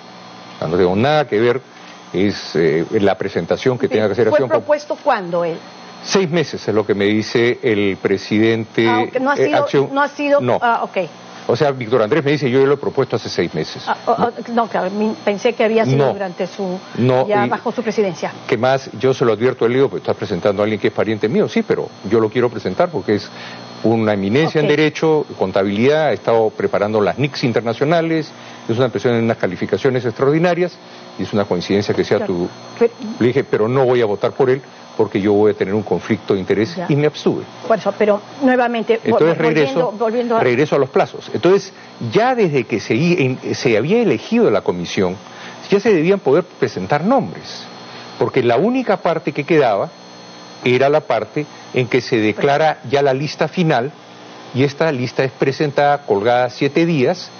No 0.60 0.76
tengo 0.76 0.96
nada 0.96 1.26
que 1.26 1.38
ver, 1.38 1.60
es 2.12 2.56
eh, 2.56 2.86
la 2.92 3.16
presentación 3.18 3.78
que 3.78 3.88
tenga 3.88 4.06
que 4.06 4.12
hacer. 4.12 4.30
¿Fue 4.30 4.46
propuesto 4.48 4.96
cuándo 4.96 5.44
él? 5.44 5.58
Seis 6.02 6.30
meses 6.30 6.66
es 6.66 6.74
lo 6.74 6.86
que 6.86 6.94
me 6.94 7.06
dice 7.06 7.58
el 7.62 7.96
presidente. 7.96 8.88
Ah, 8.88 9.04
no 9.20 9.30
ha 9.30 9.34
eh, 9.36 9.50
sido. 9.68 9.88
no 9.92 10.02
ha 10.02 10.08
sido. 10.08 10.40
No. 10.40 10.58
Ah, 10.60 10.80
ok. 10.82 10.98
O 11.46 11.56
sea, 11.56 11.72
Víctor 11.72 12.00
Andrés 12.00 12.24
me 12.24 12.30
dice, 12.30 12.50
yo 12.50 12.64
lo 12.64 12.74
he 12.74 12.76
propuesto 12.78 13.16
hace 13.16 13.28
seis 13.28 13.52
meses. 13.52 13.84
Ah, 13.86 14.30
no, 14.48 14.66
claro, 14.66 14.90
pensé 15.24 15.52
que 15.52 15.64
había 15.64 15.84
sido 15.84 16.10
durante 16.10 16.46
su, 16.46 16.78
ya 17.28 17.46
bajo 17.46 17.70
su 17.70 17.82
presidencia. 17.82 18.32
¿Qué 18.48 18.56
más? 18.56 18.90
Yo 18.98 19.12
se 19.12 19.26
lo 19.26 19.34
advierto 19.34 19.66
al 19.66 19.72
lío, 19.72 19.90
porque 19.90 20.00
estás 20.00 20.16
presentando 20.16 20.62
a 20.62 20.64
alguien 20.64 20.80
que 20.80 20.88
es 20.88 20.94
pariente 20.94 21.28
mío, 21.28 21.46
sí, 21.46 21.62
pero 21.62 21.88
yo 22.10 22.18
lo 22.18 22.30
quiero 22.30 22.48
presentar 22.48 22.88
porque 22.88 23.16
es 23.16 23.30
una 23.84 24.14
eminencia 24.14 24.60
en 24.60 24.68
Derecho, 24.68 25.26
contabilidad, 25.38 26.06
ha 26.06 26.12
estado 26.12 26.50
preparando 26.50 27.00
las 27.00 27.18
NICs 27.18 27.44
internacionales, 27.44 28.30
es 28.68 28.78
una 28.78 28.88
persona 28.88 29.18
en 29.18 29.24
unas 29.24 29.36
calificaciones 29.36 30.04
extraordinarias, 30.04 30.76
y 31.18 31.22
es 31.22 31.32
una 31.32 31.44
coincidencia 31.44 31.94
que 31.94 32.02
sea 32.02 32.24
tu... 32.24 32.48
Le 33.20 33.26
dije, 33.26 33.44
pero 33.44 33.68
no 33.68 33.84
voy 33.84 34.00
a 34.00 34.06
votar 34.06 34.32
por 34.32 34.50
él 34.50 34.62
porque 34.96 35.20
yo 35.20 35.32
voy 35.32 35.52
a 35.52 35.54
tener 35.54 35.74
un 35.74 35.82
conflicto 35.82 36.34
de 36.34 36.40
interés 36.40 36.76
y 36.88 36.96
me 36.96 37.06
abstuve. 37.06 37.42
Por 37.66 37.78
eso, 37.78 37.92
pero 37.98 38.20
nuevamente, 38.42 39.00
Entonces 39.02 39.36
regreso, 39.36 39.92
volviendo, 39.92 40.36
a... 40.36 40.40
regreso 40.40 40.76
a 40.76 40.78
los 40.78 40.88
plazos. 40.88 41.30
Entonces, 41.34 41.72
ya 42.12 42.34
desde 42.34 42.64
que 42.64 42.80
se, 42.80 43.54
se 43.54 43.76
había 43.76 44.00
elegido 44.00 44.50
la 44.50 44.60
comisión, 44.60 45.16
ya 45.70 45.80
se 45.80 45.92
debían 45.92 46.20
poder 46.20 46.44
presentar 46.44 47.04
nombres, 47.04 47.64
porque 48.18 48.42
la 48.42 48.56
única 48.56 48.98
parte 48.98 49.32
que 49.32 49.44
quedaba 49.44 49.90
era 50.64 50.88
la 50.88 51.00
parte 51.00 51.46
en 51.72 51.86
que 51.86 52.00
se 52.00 52.16
declara 52.18 52.78
ya 52.90 53.02
la 53.02 53.14
lista 53.14 53.48
final 53.48 53.92
y 54.54 54.62
esta 54.62 54.90
lista 54.92 55.24
es 55.24 55.32
presentada 55.32 55.98
colgada 56.06 56.48
siete 56.50 56.86
días 56.86 57.30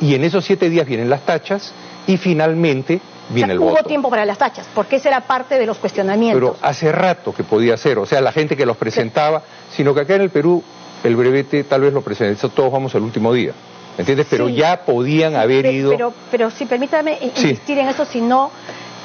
y 0.00 0.14
en 0.14 0.24
esos 0.24 0.44
siete 0.44 0.68
días 0.68 0.86
vienen 0.86 1.08
las 1.08 1.22
tachas 1.22 1.72
y 2.06 2.16
finalmente 2.16 3.00
viene 3.30 3.54
el 3.54 3.58
hubo 3.58 3.70
voto. 3.70 3.80
Hubo 3.80 3.88
tiempo 3.88 4.10
para 4.10 4.24
las 4.24 4.38
tachas, 4.38 4.66
porque 4.74 4.96
esa 4.96 5.08
era 5.08 5.20
parte 5.22 5.58
de 5.58 5.66
los 5.66 5.78
cuestionamientos. 5.78 6.40
Pero 6.40 6.56
hace 6.62 6.92
rato 6.92 7.34
que 7.34 7.44
podía 7.44 7.76
ser, 7.76 7.98
o 7.98 8.06
sea, 8.06 8.20
la 8.20 8.32
gente 8.32 8.56
que 8.56 8.66
los 8.66 8.76
presentaba, 8.76 9.42
sino 9.74 9.94
que 9.94 10.02
acá 10.02 10.14
en 10.14 10.22
el 10.22 10.30
Perú 10.30 10.62
el 11.04 11.16
brevete 11.16 11.64
tal 11.64 11.82
vez 11.82 11.92
lo 11.92 12.02
presentó, 12.02 12.48
todos 12.50 12.72
vamos 12.72 12.94
el 12.94 13.02
último 13.02 13.32
día. 13.32 13.52
¿Entiendes? 13.96 14.28
Pero 14.30 14.48
ya 14.48 14.84
podían 14.84 15.34
haber 15.34 15.66
ido. 15.66 15.90
Pero, 15.90 16.12
pero 16.30 16.50
sí, 16.50 16.66
permítame 16.66 17.18
insistir 17.20 17.78
en 17.78 17.88
eso, 17.88 18.04
si 18.04 18.20
no, 18.20 18.50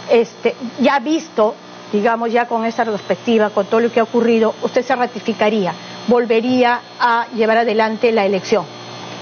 este, 0.10 0.56
ya 0.80 1.00
visto, 1.00 1.56
digamos, 1.94 2.32
ya 2.32 2.48
con 2.48 2.66
esta 2.66 2.84
retrospectiva, 2.84 3.52
con 3.52 3.68
todo 3.68 3.80
lo 3.80 3.92
que 3.92 4.00
ha 4.00 4.04
ocurrido, 4.04 4.56
usted 4.64 4.84
se 4.84 4.96
ratificaría, 4.96 5.74
volvería 6.08 6.82
a 7.00 7.28
llevar 7.36 7.60
adelante 7.60 8.12
la 8.12 8.26
elección. 8.26 8.66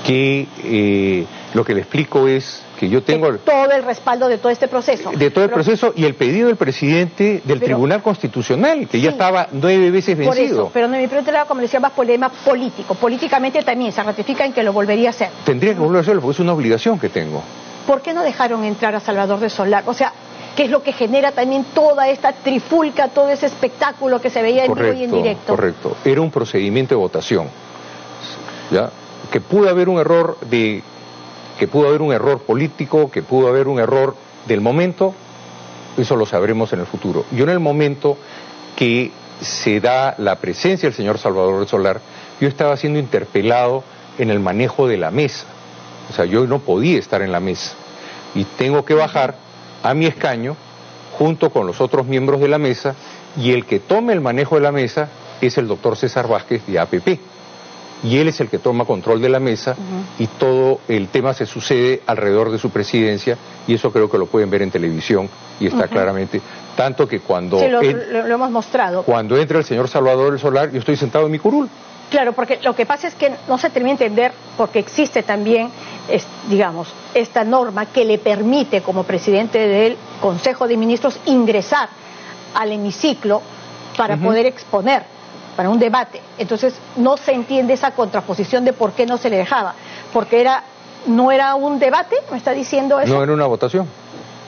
Que 0.05 0.47
eh, 0.63 1.25
lo 1.53 1.63
que 1.63 1.75
le 1.75 1.81
explico 1.81 2.27
es 2.27 2.63
que 2.79 2.89
yo 2.89 3.03
tengo... 3.03 3.27
todo 3.35 3.71
el 3.71 3.83
respaldo 3.83 4.27
de 4.27 4.37
todo 4.37 4.51
este 4.51 4.67
proceso. 4.69 5.11
De 5.11 5.29
todo 5.29 5.43
el 5.43 5.51
proceso 5.51 5.93
y 5.95 6.05
el 6.05 6.15
pedido 6.15 6.47
del 6.47 6.55
presidente 6.55 7.41
del 7.43 7.59
Tribunal 7.59 8.01
Constitucional, 8.01 8.87
que 8.87 8.99
ya 9.01 9.11
estaba 9.11 9.49
nueve 9.51 9.91
veces 9.91 10.17
vencido. 10.17 10.31
Por 10.33 10.39
eso, 10.39 10.71
pero 10.73 10.87
mi 10.87 11.05
pregunta 11.07 11.29
era, 11.29 11.45
como 11.45 11.61
decía, 11.61 11.79
más 11.79 11.91
problema 11.91 12.29
político. 12.29 12.95
Políticamente 12.95 13.61
también 13.63 13.91
se 13.91 14.01
ratifica 14.01 14.45
en 14.45 14.53
que 14.53 14.63
lo 14.63 14.73
volvería 14.73 15.09
a 15.09 15.11
hacer. 15.11 15.29
Tendría 15.43 15.73
que 15.73 15.79
volver 15.79 15.97
a 15.97 16.01
hacerlo, 16.01 16.21
porque 16.21 16.35
es 16.35 16.39
una 16.39 16.53
obligación 16.53 16.97
que 16.97 17.09
tengo. 17.09 17.43
¿Por 17.85 18.01
qué 18.01 18.13
no 18.13 18.23
dejaron 18.23 18.63
entrar 18.63 18.95
a 18.95 18.99
Salvador 18.99 19.39
de 19.39 19.49
Solar? 19.49 19.83
O 19.85 19.93
sea, 19.93 20.13
¿qué 20.55 20.63
es 20.63 20.69
lo 20.69 20.83
que 20.83 20.93
genera 20.93 21.31
también 21.31 21.65
toda 21.73 22.09
esta 22.09 22.33
trifulca, 22.33 23.09
todo 23.09 23.29
ese 23.29 23.45
espectáculo 23.45 24.19
que 24.19 24.29
se 24.29 24.41
veía 24.41 24.65
en 24.65 24.73
vivo 24.73 24.93
y 24.93 25.03
en 25.03 25.11
directo. 25.11 25.55
Correcto, 25.55 25.95
era 26.03 26.21
un 26.21 26.31
procedimiento 26.31 26.95
de 26.95 26.99
votación, 26.99 27.47
¿ya? 28.69 28.91
que 29.31 29.39
pudo 29.39 29.69
haber 29.69 29.89
un 29.89 29.99
error 29.99 30.37
de 30.41 30.83
que 31.57 31.67
pudo 31.67 31.87
haber 31.87 32.01
un 32.01 32.11
error 32.11 32.41
político, 32.41 33.11
que 33.11 33.21
pudo 33.21 33.47
haber 33.47 33.67
un 33.67 33.79
error 33.79 34.15
del 34.47 34.61
momento, 34.61 35.13
eso 35.97 36.15
lo 36.15 36.25
sabremos 36.25 36.73
en 36.73 36.79
el 36.79 36.85
futuro. 36.87 37.25
Yo 37.31 37.43
en 37.43 37.51
el 37.51 37.59
momento 37.59 38.17
que 38.75 39.11
se 39.41 39.79
da 39.79 40.15
la 40.17 40.37
presencia 40.37 40.89
del 40.89 40.95
señor 40.95 41.19
Salvador 41.19 41.67
Solar, 41.67 42.01
yo 42.39 42.47
estaba 42.47 42.75
siendo 42.77 42.97
interpelado 42.97 43.83
en 44.17 44.31
el 44.31 44.39
manejo 44.39 44.87
de 44.87 44.97
la 44.97 45.11
mesa. 45.11 45.45
O 46.09 46.13
sea, 46.13 46.25
yo 46.25 46.47
no 46.47 46.59
podía 46.59 46.97
estar 46.97 47.21
en 47.21 47.31
la 47.31 47.39
mesa. 47.39 47.73
Y 48.33 48.45
tengo 48.45 48.83
que 48.83 48.93
bajar 48.93 49.35
a 49.83 49.93
mi 49.93 50.05
escaño 50.05 50.55
junto 51.17 51.49
con 51.49 51.67
los 51.67 51.81
otros 51.81 52.05
miembros 52.05 52.39
de 52.39 52.47
la 52.47 52.57
mesa 52.57 52.95
y 53.37 53.51
el 53.51 53.65
que 53.65 53.79
tome 53.79 54.13
el 54.13 54.21
manejo 54.21 54.55
de 54.55 54.61
la 54.61 54.71
mesa 54.71 55.09
es 55.41 55.57
el 55.57 55.67
doctor 55.67 55.97
César 55.97 56.27
Vázquez 56.27 56.65
de 56.67 56.79
APP 56.79 57.19
y 58.03 58.17
él 58.17 58.27
es 58.27 58.39
el 58.39 58.49
que 58.49 58.57
toma 58.57 58.85
control 58.85 59.21
de 59.21 59.29
la 59.29 59.39
mesa 59.39 59.75
y 60.17 60.27
todo 60.27 60.79
el 60.87 61.09
tema 61.09 61.33
se 61.33 61.45
sucede 61.45 62.01
alrededor 62.07 62.51
de 62.51 62.57
su 62.57 62.69
presidencia 62.69 63.37
y 63.67 63.75
eso 63.75 63.91
creo 63.91 64.09
que 64.09 64.17
lo 64.17 64.25
pueden 64.25 64.49
ver 64.49 64.61
en 64.63 64.71
televisión 64.71 65.29
y 65.59 65.67
está 65.67 65.87
claramente. 65.87 66.41
Tanto 66.75 67.07
que 67.07 67.19
cuando 67.19 67.59
sí, 67.59 67.67
lo, 67.67 67.81
hemos 67.81 68.49
mostrado. 68.49 69.03
cuando 69.03 69.37
entra 69.37 69.59
el 69.59 69.65
señor 69.65 69.87
Salvador 69.87 70.31
del 70.31 70.39
Solar 70.39 70.71
yo 70.71 70.79
estoy 70.79 70.95
sentado 70.95 71.25
en 71.25 71.31
mi 71.31 71.39
curul. 71.39 71.69
Claro, 72.09 72.33
porque 72.33 72.59
lo 72.61 72.75
que 72.75 72.85
pasa 72.85 73.07
es 73.07 73.15
que 73.15 73.31
no 73.47 73.57
se 73.57 73.69
termina 73.69 73.97
de 73.97 74.05
entender 74.05 74.33
porque 74.57 74.79
existe 74.79 75.23
también, 75.23 75.69
digamos, 76.49 76.93
esta 77.13 77.43
norma 77.43 77.85
que 77.85 78.05
le 78.05 78.17
permite 78.17 78.81
como 78.81 79.03
presidente 79.03 79.59
del 79.59 79.97
Consejo 80.19 80.67
de 80.67 80.77
Ministros 80.77 81.19
ingresar 81.25 81.89
al 82.55 82.71
hemiciclo 82.71 83.41
para 83.97 84.17
poder 84.17 84.45
exponer 84.45 85.03
para 85.55 85.69
un 85.69 85.79
debate. 85.79 86.21
Entonces 86.37 86.73
no 86.95 87.17
se 87.17 87.33
entiende 87.33 87.73
esa 87.73 87.91
contraposición 87.91 88.65
de 88.65 88.73
por 88.73 88.93
qué 88.93 89.05
no 89.05 89.17
se 89.17 89.29
le 89.29 89.37
dejaba, 89.37 89.75
porque 90.13 90.41
era 90.41 90.63
no 91.05 91.31
era 91.31 91.55
un 91.55 91.79
debate, 91.79 92.15
me 92.29 92.37
está 92.37 92.51
diciendo 92.51 92.99
eso. 92.99 93.13
No 93.13 93.23
era 93.23 93.33
una 93.33 93.47
votación. 93.47 93.87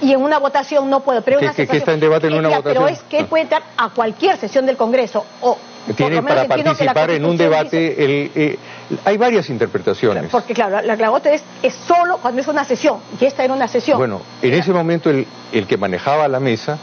Y 0.01 0.11
en 0.11 0.21
una 0.21 0.37
votación 0.37 0.89
no 0.89 0.99
puedo, 0.99 1.21
pero 1.21 1.39
¿Qué, 1.39 1.63
está 1.63 1.93
en 1.93 1.99
debate 1.99 2.27
en 2.27 2.33
una 2.33 2.49
votación? 2.49 2.73
Pero 2.73 2.87
es 2.87 3.01
que 3.03 3.19
él 3.19 3.25
puede 3.25 3.43
entrar 3.43 3.63
a 3.77 3.89
cualquier 3.89 4.37
sesión 4.37 4.65
del 4.65 4.75
Congreso 4.75 5.25
o 5.41 5.57
tiene 5.95 6.21
para 6.23 6.45
participar 6.45 7.11
en 7.11 7.25
un 7.25 7.37
debate 7.37 8.03
el, 8.03 8.31
eh, 8.35 8.57
hay 9.03 9.17
varias 9.17 9.49
interpretaciones 9.49 10.29
porque 10.31 10.53
claro 10.53 10.81
la, 10.81 10.95
la 10.95 11.21
es, 11.31 11.43
es 11.61 11.73
solo 11.73 12.17
cuando 12.17 12.41
es 12.41 12.47
una 12.47 12.63
sesión 12.63 12.99
y 13.19 13.25
esta 13.25 13.43
era 13.43 13.53
una 13.53 13.67
sesión 13.67 13.97
bueno 13.97 14.21
en 14.41 14.53
ese 14.53 14.71
momento 14.71 15.09
el, 15.09 15.27
el 15.51 15.67
que 15.67 15.77
manejaba 15.77 16.27
la 16.27 16.39
mesa 16.39 16.77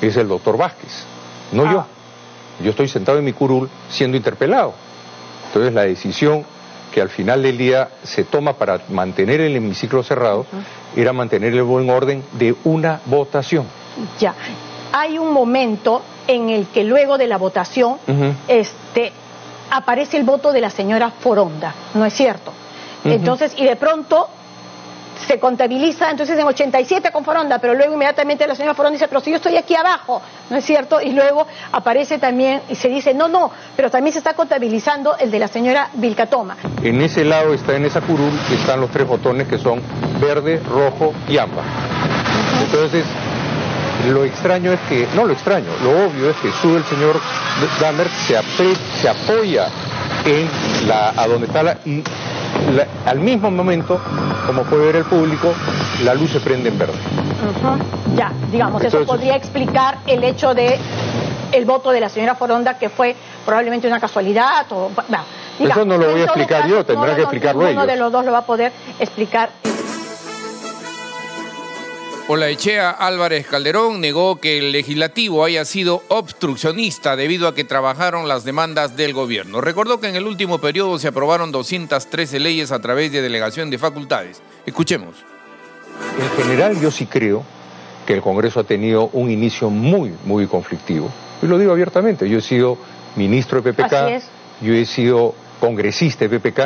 es 0.00 0.16
el 0.16 0.28
doctor 0.28 0.56
Vázquez 0.56 1.04
no 1.52 1.70
yo 1.70 1.80
ah. 1.80 1.86
Yo 2.62 2.70
estoy 2.70 2.88
sentado 2.88 3.18
en 3.18 3.24
mi 3.24 3.32
curul 3.32 3.68
siendo 3.88 4.16
interpelado. 4.16 4.74
Entonces 5.46 5.72
la 5.72 5.82
decisión 5.82 6.44
que 6.92 7.00
al 7.00 7.08
final 7.08 7.42
del 7.42 7.56
día 7.56 7.88
se 8.02 8.24
toma 8.24 8.54
para 8.54 8.80
mantener 8.88 9.40
el 9.40 9.56
hemiciclo 9.56 10.02
cerrado 10.02 10.44
era 10.96 11.12
mantener 11.12 11.54
el 11.54 11.62
buen 11.62 11.88
orden 11.88 12.22
de 12.32 12.54
una 12.64 13.00
votación. 13.06 13.66
Ya. 14.18 14.34
Hay 14.92 15.18
un 15.18 15.32
momento 15.32 16.02
en 16.30 16.50
el 16.50 16.66
que 16.68 16.84
luego 16.84 17.18
de 17.18 17.26
la 17.26 17.38
votación 17.38 17.98
este, 18.48 19.12
aparece 19.70 20.16
el 20.16 20.24
voto 20.24 20.52
de 20.52 20.60
la 20.60 20.70
señora 20.70 21.10
Foronda, 21.10 21.74
¿no 21.94 22.04
es 22.04 22.14
cierto? 22.14 22.52
Entonces, 23.04 23.54
y 23.56 23.64
de 23.64 23.76
pronto 23.76 24.28
se 25.26 25.38
contabiliza 25.38 26.10
entonces 26.10 26.38
en 26.38 26.46
87 26.46 27.10
con 27.12 27.24
Foronda, 27.24 27.58
pero 27.58 27.74
luego 27.74 27.94
inmediatamente 27.94 28.46
la 28.46 28.54
señora 28.54 28.74
Foronda 28.74 28.94
dice, 28.94 29.08
pero 29.08 29.20
si 29.20 29.30
yo 29.30 29.36
estoy 29.36 29.56
aquí 29.56 29.74
abajo, 29.74 30.22
¿no 30.48 30.56
es 30.56 30.64
cierto? 30.64 31.00
Y 31.00 31.12
luego 31.12 31.46
aparece 31.72 32.18
también 32.18 32.62
y 32.68 32.74
se 32.74 32.88
dice, 32.88 33.12
no, 33.14 33.28
no, 33.28 33.50
pero 33.76 33.90
también 33.90 34.12
se 34.12 34.18
está 34.18 34.34
contabilizando 34.34 35.16
el 35.18 35.30
de 35.30 35.38
la 35.38 35.48
señora 35.48 35.90
Vilcatoma. 35.94 36.56
En 36.82 37.00
ese 37.02 37.24
lado 37.24 37.54
está, 37.54 37.76
en 37.76 37.84
esa 37.84 38.00
curul, 38.00 38.32
están 38.50 38.80
los 38.80 38.90
tres 38.90 39.06
botones 39.06 39.46
que 39.46 39.58
son 39.58 39.80
verde, 40.20 40.60
rojo 40.68 41.12
y 41.28 41.38
ámbar. 41.38 41.64
Entonces, 42.64 43.04
lo 44.08 44.24
extraño 44.24 44.72
es 44.72 44.80
que, 44.88 45.06
no 45.14 45.24
lo 45.24 45.32
extraño, 45.32 45.68
lo 45.82 46.06
obvio 46.06 46.30
es 46.30 46.36
que 46.36 46.50
sube 46.52 46.78
el 46.78 46.84
señor 46.84 47.20
Dahmer, 47.80 48.08
se, 48.26 48.38
se 49.00 49.08
apoya 49.08 49.68
en 50.24 50.48
la, 50.88 51.12
a 51.16 51.26
donde 51.26 51.46
está 51.46 51.62
la, 51.62 51.78
y 51.84 52.02
al 53.06 53.20
mismo 53.20 53.50
momento, 53.50 54.00
como 54.46 54.62
puede 54.64 54.86
ver 54.86 54.96
el 54.96 55.04
público, 55.04 55.52
la 56.04 56.14
luz 56.14 56.30
se 56.30 56.40
prende 56.40 56.68
en 56.68 56.78
verde. 56.78 56.94
Ya, 58.16 58.32
digamos, 58.50 58.82
eso 58.84 59.04
podría 59.04 59.36
explicar 59.36 59.98
el 60.06 60.24
hecho 60.24 60.54
de 60.54 60.78
el 61.52 61.64
voto 61.64 61.90
de 61.90 62.00
la 62.00 62.08
señora 62.08 62.34
Foronda, 62.34 62.78
que 62.78 62.88
fue 62.88 63.16
probablemente 63.44 63.88
una 63.88 63.98
casualidad 63.98 64.66
o... 64.70 64.90
eso 65.58 65.84
no 65.84 65.96
lo 65.96 66.10
voy 66.10 66.20
a 66.20 66.24
explicar 66.24 66.68
yo, 66.68 66.84
tendrá 66.84 67.14
que 67.14 67.22
explicarlo 67.22 67.62
ellos. 67.62 67.74
Uno 67.74 67.86
de 67.86 67.96
los 67.96 68.12
dos 68.12 68.24
lo 68.24 68.32
va 68.32 68.38
a 68.38 68.46
poder 68.46 68.72
explicar. 68.98 69.50
Olaechea 72.32 72.90
Álvarez 72.90 73.44
Calderón 73.44 74.00
negó 74.00 74.36
que 74.36 74.58
el 74.58 74.70
legislativo 74.70 75.44
haya 75.44 75.64
sido 75.64 76.04
obstruccionista 76.06 77.16
debido 77.16 77.48
a 77.48 77.56
que 77.56 77.64
trabajaron 77.64 78.28
las 78.28 78.44
demandas 78.44 78.96
del 78.96 79.14
gobierno. 79.14 79.60
Recordó 79.60 79.98
que 79.98 80.06
en 80.06 80.14
el 80.14 80.28
último 80.28 80.60
periodo 80.60 80.96
se 81.00 81.08
aprobaron 81.08 81.50
213 81.50 82.38
leyes 82.38 82.70
a 82.70 82.78
través 82.78 83.10
de 83.10 83.20
delegación 83.20 83.68
de 83.68 83.78
facultades. 83.78 84.40
Escuchemos. 84.64 85.16
En 86.20 86.44
general 86.44 86.80
yo 86.80 86.92
sí 86.92 87.06
creo 87.06 87.42
que 88.06 88.14
el 88.14 88.22
Congreso 88.22 88.60
ha 88.60 88.64
tenido 88.64 89.10
un 89.12 89.28
inicio 89.28 89.68
muy, 89.68 90.14
muy 90.24 90.46
conflictivo. 90.46 91.10
Y 91.42 91.46
lo 91.46 91.58
digo 91.58 91.72
abiertamente, 91.72 92.28
yo 92.28 92.38
he 92.38 92.42
sido 92.42 92.78
ministro 93.16 93.60
de 93.60 93.72
PPK, 93.72 94.22
yo 94.60 94.72
he 94.72 94.86
sido 94.86 95.34
congresista 95.58 96.28
de 96.28 96.38
PPK, 96.38 96.60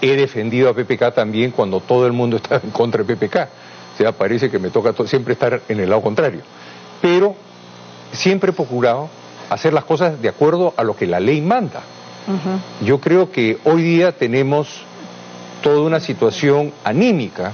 he 0.00 0.16
defendido 0.16 0.70
a 0.70 0.74
PPK 0.74 1.12
también 1.14 1.50
cuando 1.50 1.80
todo 1.80 2.06
el 2.06 2.14
mundo 2.14 2.38
estaba 2.38 2.62
en 2.64 2.70
contra 2.70 3.04
de 3.04 3.14
PPK 3.14 3.48
sea, 4.02 4.12
parece 4.12 4.50
que 4.50 4.58
me 4.58 4.70
toca 4.70 4.94
siempre 5.06 5.34
estar 5.34 5.60
en 5.68 5.80
el 5.80 5.90
lado 5.90 6.02
contrario. 6.02 6.40
Pero 7.02 7.34
siempre 8.12 8.50
he 8.50 8.52
procurado 8.52 9.08
hacer 9.50 9.72
las 9.72 9.84
cosas 9.84 10.20
de 10.20 10.28
acuerdo 10.28 10.72
a 10.76 10.84
lo 10.84 10.96
que 10.96 11.06
la 11.06 11.20
ley 11.20 11.40
manda. 11.40 11.82
Yo 12.84 13.00
creo 13.00 13.32
que 13.32 13.58
hoy 13.64 13.82
día 13.82 14.12
tenemos 14.12 14.82
toda 15.62 15.80
una 15.80 15.98
situación 15.98 16.72
anímica 16.84 17.52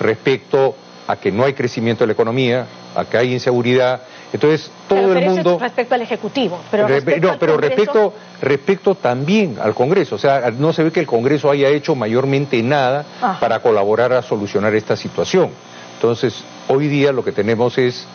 respecto 0.00 0.74
a 1.06 1.16
que 1.16 1.30
no 1.30 1.44
hay 1.44 1.52
crecimiento 1.52 2.04
de 2.04 2.08
la 2.08 2.12
economía, 2.14 2.66
a 2.94 3.04
que 3.04 3.18
hay 3.18 3.32
inseguridad. 3.32 4.02
Entonces, 4.32 4.70
todo 4.88 5.14
el 5.14 5.28
mundo... 5.28 5.58
respecto 5.60 5.94
al 5.94 6.02
Ejecutivo. 6.02 6.58
Pero 6.70 6.88
no, 6.88 7.38
pero 7.38 7.56
respecto, 7.58 8.14
respecto 8.40 8.94
también 8.94 9.58
al 9.60 9.74
Congreso. 9.74 10.14
O 10.14 10.18
sea, 10.18 10.50
no 10.50 10.72
se 10.72 10.84
ve 10.84 10.90
que 10.90 11.00
el 11.00 11.06
Congreso 11.06 11.50
haya 11.50 11.68
hecho 11.68 11.94
mayormente 11.94 12.62
nada 12.62 13.04
para 13.38 13.60
colaborar 13.60 14.14
a 14.14 14.22
solucionar 14.22 14.74
esta 14.74 14.96
situación. 14.96 15.50
Entonces, 15.96 16.44
hoy 16.68 16.88
día 16.88 17.12
lo 17.12 17.24
que 17.24 17.32
tenemos 17.32 17.78
es 17.78 18.06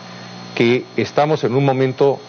que 0.56 0.86
estamos 0.98 1.44
en 1.44 1.56
un 1.56 1.66
momento 1.66 2.20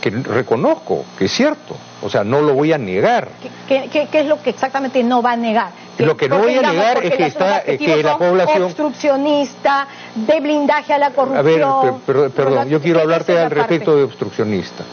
que 0.00 0.10
reconozco 0.10 1.04
que 1.18 1.24
es 1.24 1.32
cierto, 1.32 1.76
o 2.02 2.08
sea, 2.08 2.22
no 2.22 2.40
lo 2.40 2.54
voy 2.54 2.72
a 2.72 2.78
negar. 2.78 3.28
¿Qué, 3.66 4.08
es 4.12 4.26
lo 4.26 4.40
que 4.42 4.50
exactamente 4.50 5.02
no 5.02 5.22
va 5.22 5.32
a 5.32 5.36
negar? 5.36 5.70
lo 5.98 6.16
que 6.16 6.28
no 6.28 6.38
voy 6.38 6.54
a 6.54 6.70
negar 6.70 7.04
es 7.04 7.14
que, 7.14 7.26
está, 7.26 7.62
que 7.62 8.02
la 8.02 8.18
población... 8.18 8.64
Obstruccionista, 8.64 9.88
de 10.14 10.40
blindaje 10.40 10.92
a 10.92 10.98
la 10.98 11.10
corrupción... 11.10 11.38
A 11.38 11.42
ver, 11.42 12.30
perdón, 12.30 12.68
yo 12.68 12.80
quiero 12.80 13.00
hablarte 13.00 13.38
al 13.38 13.50
respecto 13.50 13.96
de 13.96 14.04
obstruccionista. 14.04 14.84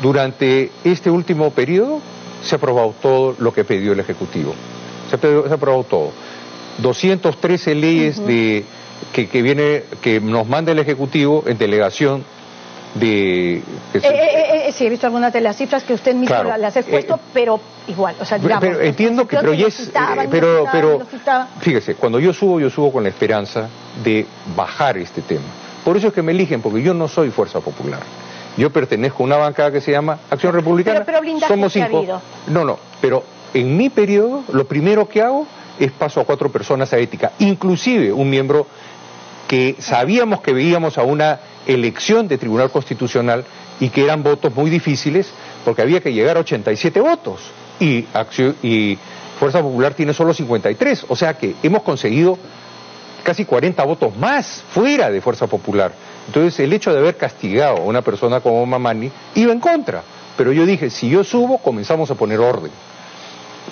Durante 0.00 0.70
este 0.84 1.10
último 1.10 1.50
periodo 1.50 2.00
se 2.42 2.54
ha 2.54 2.58
aprobado 2.58 2.94
todo 3.00 3.34
lo 3.38 3.52
que 3.52 3.64
pidió 3.64 3.92
el 3.92 4.00
Ejecutivo. 4.00 4.54
Se 5.08 5.16
ha, 5.16 5.54
aprobado 5.54 5.84
todo. 5.84 6.12
213 6.78 7.74
leyes 7.74 8.24
de 8.26 8.64
que, 9.12 9.42
viene, 9.42 9.84
que 10.00 10.20
nos 10.20 10.46
manda 10.46 10.72
el 10.72 10.78
Ejecutivo 10.78 11.44
en 11.46 11.58
delegación 11.58 12.24
de... 12.94 13.56
Eh, 13.56 13.62
eh, 13.94 14.62
eh, 14.68 14.72
sí, 14.72 14.86
he 14.86 14.90
visto 14.90 15.06
algunas 15.06 15.32
de 15.32 15.40
las 15.40 15.56
cifras 15.56 15.84
que 15.84 15.94
usted 15.94 16.14
mismo 16.14 16.42
las 16.42 16.76
ha 16.76 16.80
expuesto, 16.80 17.18
pero 17.32 17.60
igual, 17.88 18.16
o 18.20 18.24
sea, 18.24 18.38
digamos... 18.38 18.64
Pero, 18.64 18.80
entiendo 18.80 19.26
que, 19.26 19.36
pero, 19.36 19.52
pero, 20.30 20.66
pero 20.72 21.06
fíjese, 21.60 21.94
cuando 21.94 22.18
yo 22.18 22.32
subo, 22.32 22.60
yo 22.60 22.70
subo 22.70 22.92
con 22.92 23.02
la 23.02 23.10
esperanza 23.10 23.68
de 24.02 24.26
bajar 24.54 24.98
este 24.98 25.22
tema. 25.22 25.44
Por 25.84 25.96
eso 25.96 26.08
es 26.08 26.12
que 26.12 26.22
me 26.22 26.32
eligen, 26.32 26.62
porque 26.62 26.82
yo 26.82 26.94
no 26.94 27.06
soy 27.08 27.30
Fuerza 27.30 27.60
Popular. 27.60 28.00
Yo 28.56 28.70
pertenezco 28.70 29.22
a 29.22 29.26
una 29.26 29.36
bancada 29.36 29.70
que 29.70 29.80
se 29.80 29.92
llama 29.92 30.18
Acción 30.30 30.52
Republicana. 30.54 31.04
Pero, 31.04 31.20
Somos 31.46 31.72
cinco. 31.72 32.20
No, 32.48 32.64
no, 32.64 32.78
pero 33.00 33.22
en 33.52 33.76
mi 33.76 33.90
periodo, 33.90 34.44
lo 34.52 34.66
primero 34.66 35.08
que 35.08 35.22
hago 35.22 35.46
es 35.78 35.92
paso 35.92 36.20
a 36.20 36.24
cuatro 36.24 36.50
personas 36.50 36.92
a 36.92 36.98
ética, 36.98 37.32
inclusive 37.38 38.12
un 38.12 38.30
miembro 38.30 38.66
que 39.48 39.76
sabíamos 39.78 40.40
que 40.40 40.52
veíamos 40.52 40.98
a 40.98 41.02
una 41.02 41.40
elección 41.66 42.28
de 42.28 42.38
Tribunal 42.38 42.70
Constitucional 42.70 43.44
y 43.80 43.90
que 43.90 44.04
eran 44.04 44.22
votos 44.22 44.54
muy 44.54 44.70
difíciles 44.70 45.28
porque 45.64 45.82
había 45.82 46.00
que 46.00 46.12
llegar 46.12 46.36
a 46.36 46.40
87 46.40 47.00
votos 47.00 47.40
y, 47.80 48.06
y 48.62 48.98
Fuerza 49.38 49.60
Popular 49.60 49.94
tiene 49.94 50.14
solo 50.14 50.32
53, 50.32 51.06
o 51.08 51.16
sea 51.16 51.34
que 51.34 51.54
hemos 51.62 51.82
conseguido 51.82 52.38
casi 53.22 53.44
40 53.44 53.82
votos 53.84 54.16
más 54.16 54.64
fuera 54.70 55.10
de 55.10 55.20
Fuerza 55.20 55.46
Popular. 55.46 55.92
Entonces 56.26 56.58
el 56.60 56.72
hecho 56.72 56.92
de 56.92 56.98
haber 56.98 57.16
castigado 57.16 57.78
a 57.78 57.80
una 57.80 58.02
persona 58.02 58.40
como 58.40 58.64
Mamani 58.64 59.10
iba 59.34 59.52
en 59.52 59.60
contra, 59.60 60.02
pero 60.36 60.52
yo 60.52 60.64
dije, 60.64 60.90
si 60.90 61.08
yo 61.08 61.24
subo, 61.24 61.58
comenzamos 61.58 62.10
a 62.10 62.14
poner 62.14 62.40
orden 62.40 62.72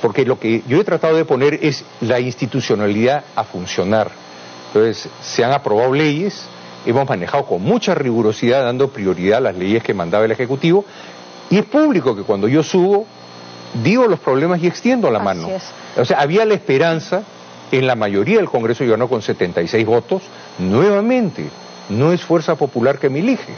porque 0.05 0.25
lo 0.25 0.39
que 0.39 0.63
yo 0.67 0.81
he 0.81 0.85
tratado 0.85 1.17
de 1.17 1.25
poner 1.25 1.61
es 1.63 1.85
la 2.01 2.21
institucionalidad 2.21 3.25
a 3.37 3.45
funcionar. 3.45 4.11
Entonces, 4.75 5.09
se 5.23 5.45
han 5.45 5.53
aprobado 5.53 5.95
leyes, 5.95 6.47
hemos 6.85 7.09
manejado 7.09 7.47
con 7.47 7.63
mucha 7.63 7.95
rigurosidad, 7.95 8.65
dando 8.65 8.89
prioridad 8.89 9.39
a 9.39 9.41
las 9.41 9.57
leyes 9.57 9.85
que 9.85 9.95
mandaba 9.95 10.25
el 10.25 10.33
Ejecutivo, 10.33 10.85
y 11.49 11.59
es 11.59 11.65
público 11.65 12.17
que 12.17 12.23
cuando 12.23 12.49
yo 12.49 12.65
subo, 12.65 13.07
digo 13.85 14.09
los 14.09 14.19
problemas 14.19 14.61
y 14.61 14.67
extiendo 14.67 15.13
la 15.13 15.21
mano. 15.21 15.49
O 15.97 16.05
sea, 16.05 16.19
había 16.19 16.45
la 16.45 16.55
esperanza, 16.55 17.23
en 17.71 17.87
la 17.87 17.95
mayoría 17.95 18.39
del 18.39 18.51
Congreso 18.51 18.85
ganó 18.85 19.09
con 19.09 19.23
76 19.23 19.87
votos, 19.87 20.23
nuevamente, 20.59 21.49
no 21.89 22.13
es 22.13 22.23
Fuerza 22.23 22.57
Popular 22.57 22.99
que 22.99 23.09
me 23.09 23.21
elige, 23.21 23.55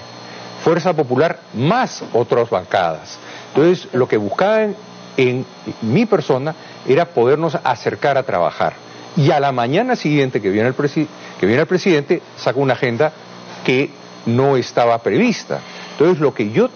Fuerza 0.63 0.93
Popular 0.93 1.41
más 1.55 2.05
otras 2.13 2.51
bancadas. 2.51 3.19
Entonces, 3.55 3.89
lo 3.95 4.07
que 4.07 4.19
buscaban 4.19 4.77
en 5.17 5.47
mi 5.81 6.05
persona 6.05 6.55
era 6.87 7.07
podernos 7.07 7.55
acercar 7.65 8.19
a 8.19 8.23
trabajar. 8.23 8.86
Y 9.17 9.31
a 9.31 9.41
la 9.41 9.53
mañana 9.53 9.97
siguiente 9.97 10.41
que 10.41 10.51
viene 10.51 10.69
el, 10.69 10.75
que 10.75 11.47
viene 11.47 11.63
el 11.63 11.67
presidente, 11.67 12.23
saca 12.37 12.59
una 12.59 12.75
agenda 12.75 13.13
que 13.65 13.91
no 14.27 14.57
estaba 14.57 14.99
prevista. 14.99 15.61
Entonces, 15.93 16.21
lo 16.21 16.35
que 16.35 16.51
yo 16.51 16.69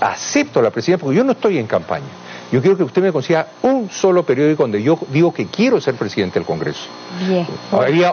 acepto 0.00 0.60
a 0.60 0.62
la 0.62 0.70
presidencia, 0.70 1.02
porque 1.02 1.16
yo 1.16 1.24
no 1.24 1.32
estoy 1.32 1.58
en 1.58 1.66
campaña, 1.66 2.04
yo 2.50 2.60
quiero 2.60 2.76
que 2.76 2.82
usted 2.82 3.00
me 3.00 3.12
consiga 3.12 3.46
un 3.62 3.88
solo 3.90 4.24
periódico 4.24 4.64
donde 4.64 4.82
yo 4.82 4.98
digo 5.10 5.32
que 5.32 5.46
quiero 5.46 5.80
ser 5.80 5.94
presidente 5.94 6.38
del 6.38 6.44
Congreso. 6.44 6.86
Bien. 7.26 7.46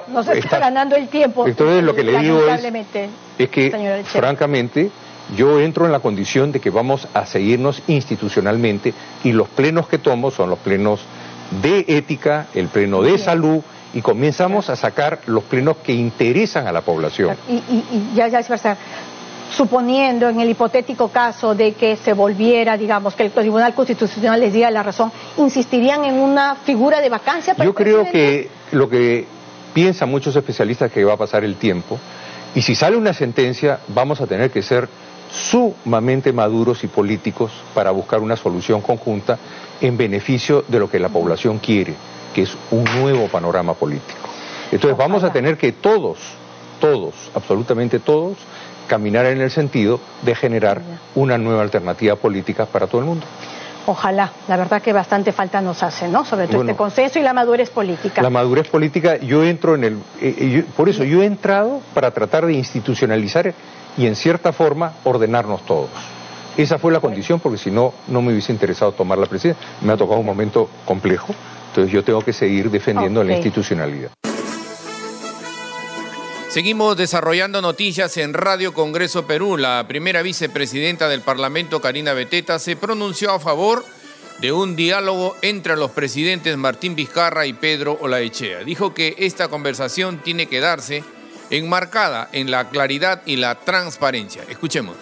no 0.07 0.23
se 0.23 0.39
está, 0.39 0.59
ganando 0.59 0.95
el 0.95 1.09
tiempo. 1.09 1.45
Entonces, 1.45 1.83
lo 1.83 1.93
que 1.93 2.05
le 2.05 2.17
digo 2.19 2.47
es, 2.47 2.63
es 3.37 3.49
que, 3.49 4.03
francamente, 4.05 4.91
yo 5.35 5.59
entro 5.59 5.85
en 5.85 5.91
la 5.91 5.99
condición 5.99 6.53
de 6.53 6.61
que 6.61 6.69
vamos 6.69 7.07
a 7.13 7.25
seguirnos 7.25 7.83
institucionalmente 7.87 8.93
y 9.25 9.33
los 9.33 9.49
plenos 9.49 9.89
que 9.89 9.97
tomo 9.97 10.31
son 10.31 10.49
los 10.49 10.59
plenos 10.59 11.01
de 11.61 11.85
ética, 11.87 12.47
el 12.53 12.67
pleno 12.67 13.01
de 13.01 13.17
salud 13.17 13.61
y 13.93 14.01
comenzamos 14.01 14.69
a 14.69 14.75
sacar 14.75 15.19
los 15.25 15.43
plenos 15.43 15.77
que 15.77 15.93
interesan 15.93 16.67
a 16.67 16.71
la 16.71 16.81
población. 16.81 17.35
Y, 17.47 17.55
y, 17.55 18.11
ya, 18.15 18.27
ya 18.27 18.39
es 18.39 18.49
verdad. 18.49 18.77
Suponiendo 19.51 20.29
en 20.29 20.39
el 20.39 20.49
hipotético 20.49 21.07
caso 21.07 21.55
de 21.55 21.73
que 21.73 21.97
se 21.97 22.13
volviera, 22.13 22.77
digamos, 22.77 23.15
que 23.15 23.23
el 23.23 23.31
Tribunal 23.31 23.73
Constitucional 23.73 24.39
les 24.39 24.53
diera 24.53 24.69
la 24.69 24.83
razón, 24.83 25.11
¿insistirían 25.37 26.05
en 26.05 26.15
una 26.19 26.55
figura 26.55 27.01
de 27.01 27.09
vacancia? 27.09 27.55
Yo 27.57 27.73
creo 27.73 28.03
que 28.03 28.47
lo 28.71 28.87
que 28.87 29.25
piensan 29.73 30.09
muchos 30.09 30.35
especialistas 30.35 30.91
que 30.91 31.03
va 31.03 31.13
a 31.13 31.17
pasar 31.17 31.43
el 31.43 31.55
tiempo, 31.55 31.97
y 32.53 32.61
si 32.61 32.75
sale 32.75 32.95
una 32.95 33.13
sentencia, 33.13 33.79
vamos 33.87 34.21
a 34.21 34.27
tener 34.27 34.51
que 34.51 34.61
ser 34.61 34.87
sumamente 35.31 36.33
maduros 36.33 36.83
y 36.83 36.87
políticos 36.87 37.51
para 37.73 37.91
buscar 37.91 38.19
una 38.19 38.35
solución 38.35 38.81
conjunta 38.81 39.37
en 39.81 39.97
beneficio 39.97 40.63
de 40.67 40.79
lo 40.79 40.89
que 40.89 40.99
la 40.99 41.09
población 41.09 41.59
quiere, 41.59 41.95
que 42.33 42.43
es 42.43 42.57
un 42.71 42.83
nuevo 42.99 43.27
panorama 43.27 43.73
político. 43.73 44.29
Entonces 44.71 44.97
vamos 44.97 45.23
a 45.23 45.31
tener 45.31 45.57
que 45.57 45.71
todos, 45.71 46.19
todos, 46.79 47.13
absolutamente 47.33 47.99
todos, 47.99 48.37
caminar 48.87 49.25
en 49.27 49.41
el 49.41 49.51
sentido 49.51 49.99
de 50.23 50.35
generar 50.35 50.81
una 51.15 51.37
nueva 51.37 51.61
alternativa 51.61 52.15
política 52.15 52.65
para 52.65 52.87
todo 52.87 53.01
el 53.01 53.07
mundo. 53.07 53.25
Ojalá, 53.89 54.31
la 54.47 54.55
verdad 54.55 54.83
que 54.83 54.93
bastante 54.93 55.31
falta 55.31 55.61
nos 55.61 55.81
hace, 55.81 56.07
¿no? 56.07 56.23
Sobre 56.23 56.47
todo 56.47 56.61
este 56.61 56.75
consenso 56.75 57.17
y 57.17 57.23
la 57.23 57.33
madurez 57.33 57.71
política. 57.71 58.21
La 58.21 58.29
madurez 58.29 58.69
política, 58.69 59.17
yo 59.17 59.43
entro 59.43 59.73
en 59.73 59.83
el... 59.83 59.93
Eh, 60.21 60.35
eh, 60.37 60.65
por 60.77 60.89
eso, 60.89 61.03
yo 61.03 61.23
he 61.23 61.25
entrado 61.25 61.81
para 61.95 62.11
tratar 62.11 62.45
de 62.45 62.53
institucionalizar 62.53 63.51
y 63.97 64.05
en 64.05 64.15
cierta 64.15 64.53
forma 64.53 64.93
ordenarnos 65.05 65.65
todos. 65.65 65.89
Esa 66.55 66.77
fue 66.77 66.91
la 66.91 66.99
condición 66.99 67.39
porque 67.39 67.57
si 67.57 67.71
no, 67.71 67.91
no 68.07 68.21
me 68.21 68.31
hubiese 68.31 68.51
interesado 68.51 68.91
tomar 68.91 69.17
la 69.17 69.25
presidencia. 69.25 69.65
Me 69.81 69.91
ha 69.91 69.97
tocado 69.97 70.19
un 70.19 70.25
momento 70.27 70.69
complejo, 70.85 71.33
entonces 71.69 71.91
yo 71.91 72.03
tengo 72.03 72.21
que 72.21 72.31
seguir 72.31 72.69
defendiendo 72.69 73.23
la 73.23 73.33
institucionalidad. 73.33 74.11
Seguimos 76.49 76.97
desarrollando 76.97 77.61
noticias 77.61 78.17
en 78.17 78.33
Radio 78.33 78.73
Congreso 78.73 79.27
Perú. 79.27 79.55
La 79.55 79.85
primera 79.87 80.23
vicepresidenta 80.23 81.07
del 81.07 81.21
Parlamento, 81.21 81.79
Karina 81.79 82.13
Beteta, 82.13 82.57
se 82.57 82.75
pronunció 82.75 83.31
a 83.31 83.39
favor 83.39 83.85
de 84.39 84.51
un 84.51 84.75
diálogo 84.75 85.37
entre 85.43 85.77
los 85.77 85.91
presidentes 85.91 86.57
Martín 86.57 86.95
Vizcarra 86.95 87.45
y 87.45 87.53
Pedro 87.53 87.99
Olaechea. 88.01 88.63
Dijo 88.63 88.95
que 88.95 89.13
esta 89.19 89.47
conversación 89.47 90.23
tiene 90.23 90.47
que 90.47 90.59
darse 90.59 91.03
enmarcada 91.51 92.29
en 92.31 92.49
la 92.49 92.69
claridad 92.69 93.21
y 93.27 93.35
la 93.35 93.53
transparencia. 93.59 94.43
Escuchemos 94.49 94.95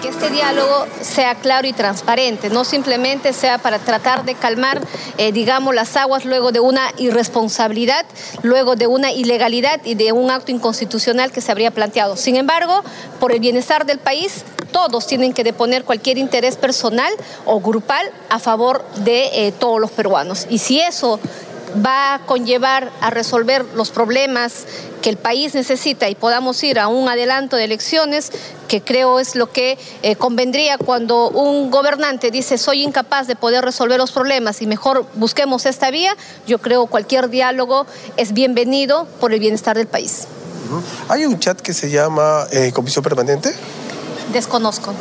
que 0.00 0.08
este 0.08 0.30
diálogo 0.30 0.86
sea 1.00 1.34
claro 1.34 1.66
y 1.66 1.72
transparente, 1.72 2.50
no 2.50 2.64
simplemente 2.64 3.32
sea 3.32 3.58
para 3.58 3.78
tratar 3.78 4.24
de 4.24 4.34
calmar, 4.34 4.80
eh, 5.18 5.32
digamos, 5.32 5.74
las 5.74 5.96
aguas 5.96 6.24
luego 6.24 6.52
de 6.52 6.60
una 6.60 6.92
irresponsabilidad, 6.98 8.04
luego 8.42 8.76
de 8.76 8.86
una 8.86 9.12
ilegalidad 9.12 9.80
y 9.84 9.94
de 9.94 10.12
un 10.12 10.30
acto 10.30 10.52
inconstitucional 10.52 11.32
que 11.32 11.40
se 11.40 11.52
habría 11.52 11.70
planteado. 11.70 12.16
Sin 12.16 12.36
embargo, 12.36 12.82
por 13.20 13.32
el 13.32 13.40
bienestar 13.40 13.86
del 13.86 13.98
país, 13.98 14.44
todos 14.72 15.06
tienen 15.06 15.32
que 15.32 15.44
deponer 15.44 15.84
cualquier 15.84 16.18
interés 16.18 16.56
personal 16.56 17.12
o 17.44 17.60
grupal 17.60 18.10
a 18.28 18.38
favor 18.38 18.84
de 18.96 19.46
eh, 19.46 19.52
todos 19.52 19.80
los 19.80 19.90
peruanos. 19.90 20.46
Y 20.50 20.58
si 20.58 20.80
eso 20.80 21.18
va 21.84 22.14
a 22.14 22.18
conllevar 22.20 22.90
a 23.00 23.10
resolver 23.10 23.64
los 23.74 23.90
problemas 23.90 24.64
que 25.02 25.10
el 25.10 25.16
país 25.16 25.54
necesita 25.54 26.08
y 26.08 26.14
podamos 26.14 26.62
ir 26.62 26.78
a 26.78 26.88
un 26.88 27.08
adelanto 27.08 27.56
de 27.56 27.64
elecciones, 27.64 28.32
que 28.68 28.82
creo 28.82 29.20
es 29.20 29.36
lo 29.36 29.50
que 29.50 29.78
eh, 30.02 30.16
convendría 30.16 30.78
cuando 30.78 31.30
un 31.30 31.70
gobernante 31.70 32.30
dice 32.30 32.58
soy 32.58 32.82
incapaz 32.82 33.26
de 33.26 33.36
poder 33.36 33.64
resolver 33.64 33.98
los 33.98 34.12
problemas 34.12 34.62
y 34.62 34.66
mejor 34.66 35.06
busquemos 35.14 35.66
esta 35.66 35.90
vía, 35.90 36.16
yo 36.46 36.58
creo 36.58 36.86
cualquier 36.86 37.28
diálogo 37.30 37.86
es 38.16 38.32
bienvenido 38.32 39.06
por 39.20 39.32
el 39.32 39.40
bienestar 39.40 39.76
del 39.76 39.86
país. 39.86 40.26
¿Hay 41.08 41.24
un 41.26 41.38
chat 41.38 41.60
que 41.60 41.72
se 41.72 41.90
llama 41.90 42.46
eh, 42.50 42.72
Comisión 42.72 43.04
Permanente? 43.04 43.54
Desconozco. 44.32 44.92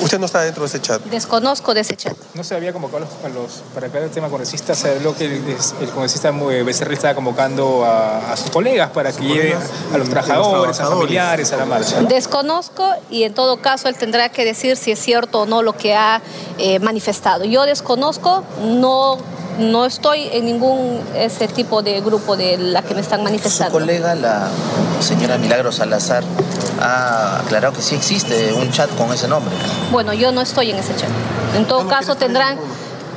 ¿Usted 0.00 0.18
no 0.18 0.26
está 0.26 0.40
dentro 0.42 0.62
de 0.62 0.68
ese 0.68 0.80
chat? 0.80 1.02
Desconozco 1.04 1.74
de 1.74 1.80
ese 1.80 1.96
chat. 1.96 2.16
No 2.34 2.44
se 2.44 2.54
había 2.54 2.72
convocado 2.72 3.06
a 3.24 3.28
los, 3.28 3.62
para 3.74 3.86
aclarar 3.86 4.08
el 4.08 4.14
tema 4.14 4.28
congresista, 4.28 4.74
se 4.74 4.90
habló 4.90 5.14
que 5.14 5.26
el, 5.26 5.56
el 5.80 5.90
congresista 5.90 6.30
Becerril 6.30 6.94
estaba 6.94 7.14
convocando 7.14 7.84
a, 7.84 8.34
sus 8.36 8.50
colegas 8.50 8.90
para 8.90 9.12
que 9.12 9.22
lleven 9.22 9.58
a 9.92 9.98
los 9.98 10.08
trabajadores, 10.08 10.80
a 10.80 10.86
familiares 10.88 11.52
a 11.52 11.56
la 11.56 11.64
marcha. 11.64 12.02
Desconozco 12.02 12.88
y 13.10 13.22
en 13.24 13.34
todo 13.34 13.60
caso 13.60 13.88
él 13.88 13.96
tendrá 13.96 14.28
que 14.28 14.44
decir 14.44 14.76
si 14.76 14.92
es 14.92 14.98
cierto 14.98 15.42
o 15.42 15.46
no 15.46 15.62
lo 15.62 15.76
que 15.76 15.94
ha 15.94 16.20
eh, 16.58 16.78
manifestado. 16.80 17.44
Yo 17.44 17.64
desconozco, 17.64 18.42
no 18.62 19.18
no 19.58 19.86
estoy 19.86 20.28
en 20.32 20.46
ningún 20.46 21.00
ese 21.14 21.48
tipo 21.48 21.82
de 21.82 22.00
grupo 22.00 22.36
de 22.36 22.56
la 22.58 22.82
que 22.82 22.94
me 22.94 23.00
están 23.00 23.22
manifestando. 23.22 23.72
Su 23.72 23.80
colega, 23.80 24.14
la 24.14 24.48
señora 25.00 25.38
Milagro 25.38 25.70
Salazar, 25.72 26.24
ha 26.84 27.40
aclarado 27.40 27.74
que 27.74 27.82
sí 27.82 27.94
existe 27.94 28.52
un 28.52 28.70
chat 28.70 28.94
con 28.96 29.12
ese 29.12 29.26
nombre. 29.26 29.54
Bueno, 29.90 30.12
yo 30.12 30.32
no 30.32 30.40
estoy 30.40 30.70
en 30.70 30.76
ese 30.76 30.94
chat. 30.96 31.10
En 31.56 31.66
todo 31.66 31.88
caso 31.88 32.16
tendrán... 32.16 32.58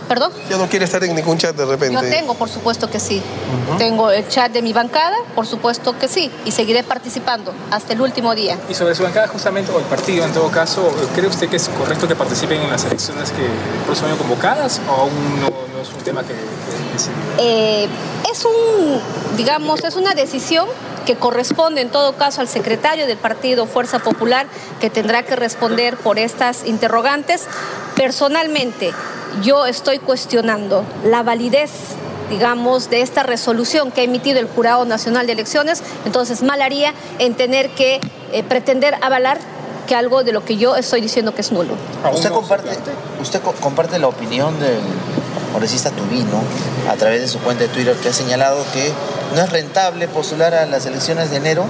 ¿Perdón? 0.08 0.32
¿Ya 0.50 0.58
no 0.58 0.70
quiere 0.70 0.86
estar 0.86 1.04
en 1.04 1.14
ningún 1.14 1.38
chat 1.38 1.54
de 1.54 1.66
repente? 1.66 1.94
Yo 1.94 2.00
tengo, 2.00 2.34
por 2.36 2.48
supuesto 2.48 2.90
que 2.90 2.98
sí. 2.98 3.22
Tengo 3.78 4.10
el 4.10 4.26
chat 4.30 4.50
de 4.54 4.62
mi 4.62 4.72
bancada, 4.72 5.18
por 5.36 5.46
supuesto 5.46 6.00
que 6.00 6.08
sí. 6.08 6.32
Y 6.46 6.52
seguiré 6.52 6.82
participando 6.84 7.54
hasta 7.72 7.92
el 7.92 8.00
último 8.00 8.34
día. 8.34 8.58
Y 8.70 8.74
sobre 8.74 8.96
su 8.96 9.04
bancada, 9.04 9.28
justamente, 9.28 9.70
o 9.70 9.80
el 9.80 9.84
partido, 9.84 10.24
en 10.24 10.32
todo 10.32 10.50
caso, 10.50 10.90
¿cree 11.14 11.28
usted 11.28 11.50
que 11.50 11.58
es 11.58 11.68
correcto 11.68 12.08
que 12.08 12.16
participen 12.16 12.62
en 12.62 12.72
las 12.72 12.86
elecciones 12.86 13.32
que 13.32 13.50
por 13.86 14.02
año 14.06 14.18
convocadas 14.18 14.80
o 14.88 14.94
aún 14.94 15.42
no, 15.42 15.48
es 15.82 15.90
un 15.90 16.04
tema 16.06 16.24
que, 16.24 16.34
eh, 17.38 17.90
es 18.32 18.46
un, 18.46 19.02
digamos, 19.36 19.84
es 19.84 19.98
una 19.98 20.14
decisión 20.14 20.68
que 21.08 21.16
corresponde 21.16 21.80
en 21.80 21.90
todo 21.90 22.18
caso 22.18 22.42
al 22.42 22.50
secretario 22.50 23.08
del 23.08 23.18
partido 23.18 23.66
Fuerza 23.66 24.00
Popular, 24.00 24.46
que 24.82 24.90
tendrá 24.90 25.24
que 25.24 25.38
responder 25.38 25.96
por 25.96 26.20
estas 26.20 26.66
interrogantes. 26.66 27.46
Personalmente, 27.96 28.92
yo 29.42 29.66
estoy 29.66 30.00
cuestionando 30.00 30.84
la 31.06 31.24
validez 31.24 31.72
digamos, 32.30 32.90
de 32.90 33.00
esta 33.00 33.24
resolución 33.24 33.90
que 33.90 34.02
ha 34.02 34.04
emitido 34.04 34.42
el 34.42 34.50
Jurado 34.50 34.84
Nacional 34.84 35.28
de 35.28 35.32
Elecciones, 35.32 35.82
entonces 36.04 36.44
mal 36.44 36.62
haría 36.62 36.94
en 37.20 37.36
tener 37.36 37.70
que 37.70 38.02
eh, 38.34 38.44
pretender 38.44 38.96
avalar 39.02 39.38
que 39.88 39.96
algo 39.96 40.26
de 40.26 40.34
lo 40.34 40.44
que 40.44 40.58
yo 40.58 40.76
estoy 40.76 41.00
diciendo 41.00 41.34
que 41.34 41.40
es 41.40 41.54
nulo. 41.54 41.76
¿Usted 42.12 42.32
comparte, 42.32 42.70
usted 43.22 43.42
comparte 43.62 43.98
la 43.98 44.10
opinión 44.10 44.60
del 44.60 44.82
congresista 45.54 45.90
Tubino 45.92 46.44
a 46.92 46.96
través 46.96 47.22
de 47.22 47.30
su 47.30 47.40
cuenta 47.40 47.64
de 47.64 47.70
Twitter 47.70 47.96
que 47.96 48.10
ha 48.10 48.14
señalado 48.14 48.58
que 48.74 48.92
no 49.36 49.42
es 49.42 49.50
rentable 49.52 50.08
postular 50.08 50.54
a 50.54 50.66
las 50.66 50.86
elecciones 50.86 51.30
de 51.32 51.38
enero 51.38 51.66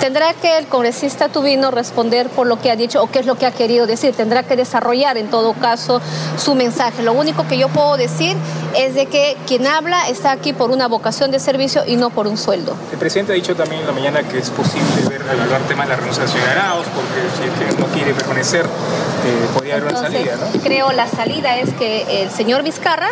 Tendrá 0.00 0.32
que 0.32 0.58
el 0.58 0.68
congresista 0.68 1.28
Tubino 1.28 1.72
responder 1.72 2.28
por 2.28 2.46
lo 2.46 2.60
que 2.60 2.70
ha 2.70 2.76
dicho 2.76 3.02
o 3.02 3.10
qué 3.10 3.18
es 3.18 3.26
lo 3.26 3.34
que 3.34 3.46
ha 3.46 3.50
querido 3.50 3.86
decir. 3.86 4.14
Tendrá 4.14 4.44
que 4.44 4.54
desarrollar 4.54 5.18
en 5.18 5.28
todo 5.28 5.54
caso 5.54 6.00
su 6.36 6.54
mensaje. 6.54 7.02
Lo 7.02 7.12
único 7.14 7.48
que 7.48 7.58
yo 7.58 7.68
puedo 7.68 7.96
decir 7.96 8.36
es 8.76 8.94
de 8.94 9.06
que 9.06 9.36
quien 9.48 9.66
habla 9.66 10.08
está 10.08 10.30
aquí 10.30 10.52
por 10.52 10.70
una 10.70 10.86
vocación 10.86 11.32
de 11.32 11.40
servicio 11.40 11.82
y 11.84 11.96
no 11.96 12.10
por 12.10 12.28
un 12.28 12.38
sueldo. 12.38 12.76
El 12.92 12.98
presidente 12.98 13.32
ha 13.32 13.34
dicho 13.34 13.56
también 13.56 13.80
en 13.80 13.88
la 13.88 13.92
mañana 13.92 14.22
que 14.22 14.38
es 14.38 14.50
posible 14.50 14.86
ver, 15.08 15.22
evaluar 15.22 15.62
tema 15.62 15.82
de 15.82 15.88
la 15.90 15.96
renuncia 15.96 16.24
de 16.24 16.50
Arauz, 16.50 16.86
porque 16.94 17.20
si 17.36 17.48
es 17.48 17.74
que 17.74 17.80
no 17.80 17.86
quiere 17.88 18.12
reconocer, 18.12 18.64
eh, 18.66 19.48
podría 19.52 19.76
haber 19.76 19.88
una 19.88 20.00
salida. 20.00 20.36
¿no? 20.36 20.60
Creo 20.62 20.92
la 20.92 21.08
salida 21.08 21.58
es 21.58 21.74
que 21.74 22.22
el 22.22 22.30
señor 22.30 22.62
Vizcarra 22.62 23.08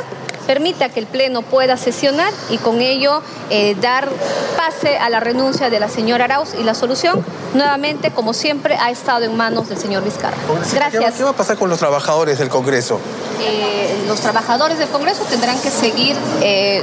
permita 0.46 0.88
que 0.88 1.00
el 1.00 1.06
Pleno 1.06 1.42
pueda 1.42 1.76
sesionar 1.76 2.32
y 2.50 2.58
con 2.58 2.80
ello 2.80 3.22
eh, 3.50 3.76
dar 3.80 4.08
pase 4.56 4.96
a 4.98 5.10
la 5.10 5.20
renuncia 5.20 5.70
de 5.70 5.80
la 5.80 5.88
señora 5.88 6.24
Arauz 6.24 6.54
y 6.58 6.62
la 6.62 6.74
solución 6.74 7.24
nuevamente, 7.54 8.10
como 8.10 8.32
siempre, 8.32 8.76
ha 8.76 8.90
estado 8.90 9.24
en 9.24 9.36
manos 9.36 9.68
del 9.68 9.78
señor 9.78 10.04
Vizcarra. 10.04 10.36
Gracias. 10.72 11.14
¿Qué 11.14 11.24
va, 11.24 11.30
a 11.30 11.32
pasar 11.32 11.56
con 11.56 11.68
los 11.68 11.78
trabajadores 11.78 12.38
del 12.38 12.48
Congreso? 12.48 13.00
Eh, 13.40 14.04
los 14.06 14.20
trabajadores 14.20 14.78
del 14.78 14.88
Congreso 14.88 15.24
tendrán 15.24 15.58
que 15.60 15.70
seguir 15.70 16.16
eh, 16.42 16.82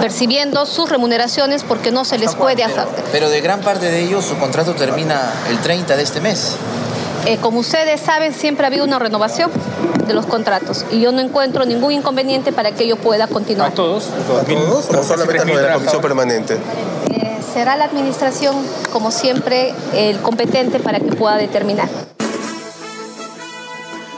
percibiendo 0.00 0.66
sus 0.66 0.88
remuneraciones 0.88 1.62
porque 1.64 1.90
no 1.90 2.04
se 2.04 2.18
les 2.18 2.34
puede 2.34 2.64
hacer. 2.64 2.86
Pero 3.12 3.30
de 3.30 3.40
gran 3.40 3.60
parte 3.60 3.90
de 3.90 4.00
ellos 4.00 4.24
su 4.24 4.36
contrato 4.38 4.74
termina 4.74 5.32
el 5.48 5.58
30 5.58 5.96
de 5.96 6.02
este 6.02 6.20
mes. 6.20 6.56
Eh, 7.26 7.38
como 7.40 7.60
ustedes 7.60 8.00
saben, 8.00 8.34
siempre 8.34 8.64
ha 8.64 8.68
habido 8.68 8.84
una 8.84 8.98
renovación 8.98 9.50
de 10.06 10.12
los 10.12 10.26
contratos 10.26 10.84
y 10.92 11.00
yo 11.00 11.10
no 11.10 11.20
encuentro 11.20 11.64
ningún 11.64 11.92
inconveniente 11.92 12.52
para 12.52 12.72
que 12.72 12.84
ello 12.84 12.96
pueda 12.96 13.28
continuar. 13.28 13.70
¿A 13.70 13.74
todos? 13.74 14.10
¿A 14.10 14.44
todos 14.44 14.90
o 14.90 15.02
solamente 15.02 15.52
a 15.52 15.62
la 15.62 15.74
comisión 15.74 16.02
permanente? 16.02 16.58
Eh, 17.10 17.40
será 17.54 17.76
la 17.76 17.84
administración, 17.84 18.54
como 18.92 19.10
siempre, 19.10 19.72
el 19.94 20.18
competente 20.18 20.80
para 20.80 21.00
que 21.00 21.12
pueda 21.12 21.36
determinar. 21.36 21.88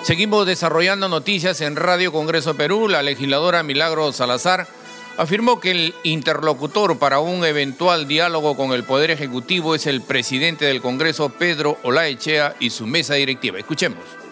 Seguimos 0.02 0.46
desarrollando 0.46 1.08
noticias 1.08 1.60
en 1.60 1.76
Radio 1.76 2.12
Congreso 2.12 2.56
Perú. 2.56 2.88
La 2.88 3.02
legisladora 3.02 3.62
Milagro 3.62 4.12
Salazar 4.12 4.66
afirmó 5.16 5.60
que 5.60 5.70
el 5.70 5.94
interlocutor 6.02 6.98
para 6.98 7.20
un 7.20 7.44
eventual 7.44 8.06
diálogo 8.08 8.56
con 8.56 8.72
el 8.72 8.84
Poder 8.84 9.10
Ejecutivo 9.10 9.74
es 9.74 9.86
el 9.86 10.02
presidente 10.02 10.64
del 10.64 10.80
Congreso, 10.80 11.30
Pedro 11.30 11.78
Olaechea, 11.82 12.54
y 12.60 12.70
su 12.70 12.86
mesa 12.86 13.14
directiva. 13.14 13.58
Escuchemos. 13.58 14.25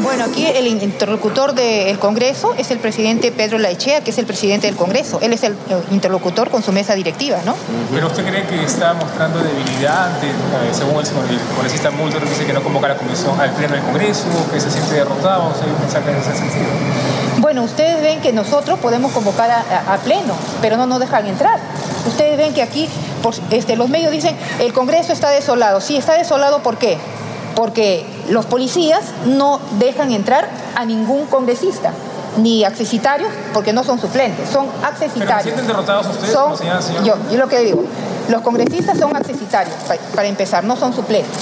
Bueno, 0.00 0.24
aquí 0.24 0.46
el 0.46 0.66
interlocutor 0.66 1.54
del 1.54 1.98
Congreso 1.98 2.54
es 2.58 2.70
el 2.70 2.78
presidente 2.78 3.32
Pedro 3.32 3.58
Laechea, 3.58 4.02
que 4.02 4.10
es 4.10 4.18
el 4.18 4.26
presidente 4.26 4.66
del 4.66 4.76
Congreso. 4.76 5.18
Él 5.22 5.32
es 5.32 5.42
el 5.42 5.56
interlocutor 5.90 6.50
con 6.50 6.62
su 6.62 6.72
mesa 6.72 6.94
directiva, 6.94 7.38
¿no? 7.44 7.54
¿Pero 7.92 8.06
usted 8.06 8.26
cree 8.26 8.46
que 8.46 8.62
está 8.62 8.94
mostrando 8.94 9.38
debilidad 9.42 10.10
eh, 10.22 10.32
según 10.72 10.96
el, 11.00 11.40
congresista 11.54 11.90
Mulder 11.90 12.28
dice 12.28 12.44
que 12.44 12.52
no 12.52 12.62
convoca 12.62 12.86
a 12.86 12.90
la 12.90 12.96
comisión 12.96 13.40
al 13.40 13.50
pleno 13.52 13.74
del 13.74 13.82
Congreso, 13.82 14.24
que 14.52 14.60
se 14.60 14.70
siente 14.70 14.94
derrotado? 14.94 15.52
Mensaje 15.80 16.10
en 16.10 16.16
ese 16.16 16.34
sentido. 16.34 16.66
Bueno, 17.38 17.64
ustedes 17.64 18.00
ven 18.00 18.20
que 18.20 18.32
nosotros 18.32 18.78
podemos 18.78 19.12
convocar 19.12 19.50
a, 19.50 19.96
pleno, 19.98 20.34
pero 20.60 20.76
no 20.76 20.86
nos 20.86 21.00
dejan 21.00 21.26
entrar. 21.26 21.58
Ustedes 22.06 22.36
ven 22.36 22.54
que 22.54 22.62
aquí 22.62 22.88
este, 23.50 23.76
los 23.76 23.88
medios 23.88 24.12
dicen 24.12 24.36
el 24.60 24.72
Congreso 24.72 25.12
está 25.12 25.30
desolado. 25.30 25.80
Sí, 25.80 25.96
está 25.96 26.14
desolado, 26.14 26.62
¿por 26.62 26.78
qué? 26.78 26.98
Porque 27.56 28.06
los 28.30 28.46
policías 28.46 29.00
no 29.24 29.60
dejan 29.80 30.12
entrar 30.12 30.48
a 30.76 30.84
ningún 30.84 31.26
congresista 31.26 31.92
ni 32.36 32.64
accesitarios, 32.64 33.30
porque 33.52 33.72
no 33.72 33.82
son 33.82 33.98
suplentes, 33.98 34.48
son 34.50 34.68
accesitarios. 34.82 35.42
¿Pero 35.42 35.42
sienten 35.42 35.66
derrotados 35.66 36.06
ustedes, 36.06 36.32
son, 36.32 37.04
Yo, 37.04 37.14
yo 37.30 37.38
lo 37.38 37.48
que 37.48 37.60
digo, 37.60 37.82
los 38.28 38.42
congresistas 38.42 38.98
son 38.98 39.16
accesitarios, 39.16 39.74
para 40.14 40.28
empezar, 40.28 40.64
no 40.64 40.76
son 40.76 40.92
suplentes. 40.92 41.32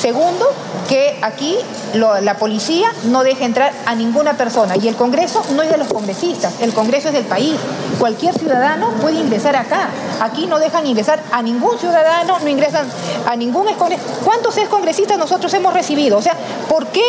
Segundo, 0.00 0.46
que 0.88 1.18
aquí 1.22 1.56
la 1.94 2.36
policía 2.38 2.88
no 3.04 3.24
deja 3.24 3.44
entrar 3.44 3.72
a 3.86 3.94
ninguna 3.94 4.34
persona 4.34 4.76
y 4.76 4.88
el 4.88 4.96
Congreso 4.96 5.42
no 5.54 5.62
es 5.62 5.70
de 5.70 5.78
los 5.78 5.88
congresistas, 5.88 6.54
el 6.60 6.72
Congreso 6.72 7.08
es 7.08 7.14
del 7.14 7.24
país. 7.24 7.56
Cualquier 7.98 8.36
ciudadano 8.36 8.90
puede 9.00 9.18
ingresar 9.18 9.56
acá. 9.56 9.88
Aquí 10.20 10.46
no 10.46 10.58
dejan 10.58 10.86
ingresar 10.86 11.20
a 11.32 11.42
ningún 11.42 11.78
ciudadano, 11.78 12.38
no 12.38 12.48
ingresan 12.48 12.86
a 13.26 13.36
ningún 13.36 13.68
excongresista. 13.68 14.12
¿Cuántos 14.24 14.56
excongresistas 14.58 15.18
nosotros 15.18 15.52
hemos 15.54 15.72
recibido? 15.72 16.18
O 16.18 16.22
sea, 16.22 16.36
¿por 16.68 16.86
qué 16.88 17.04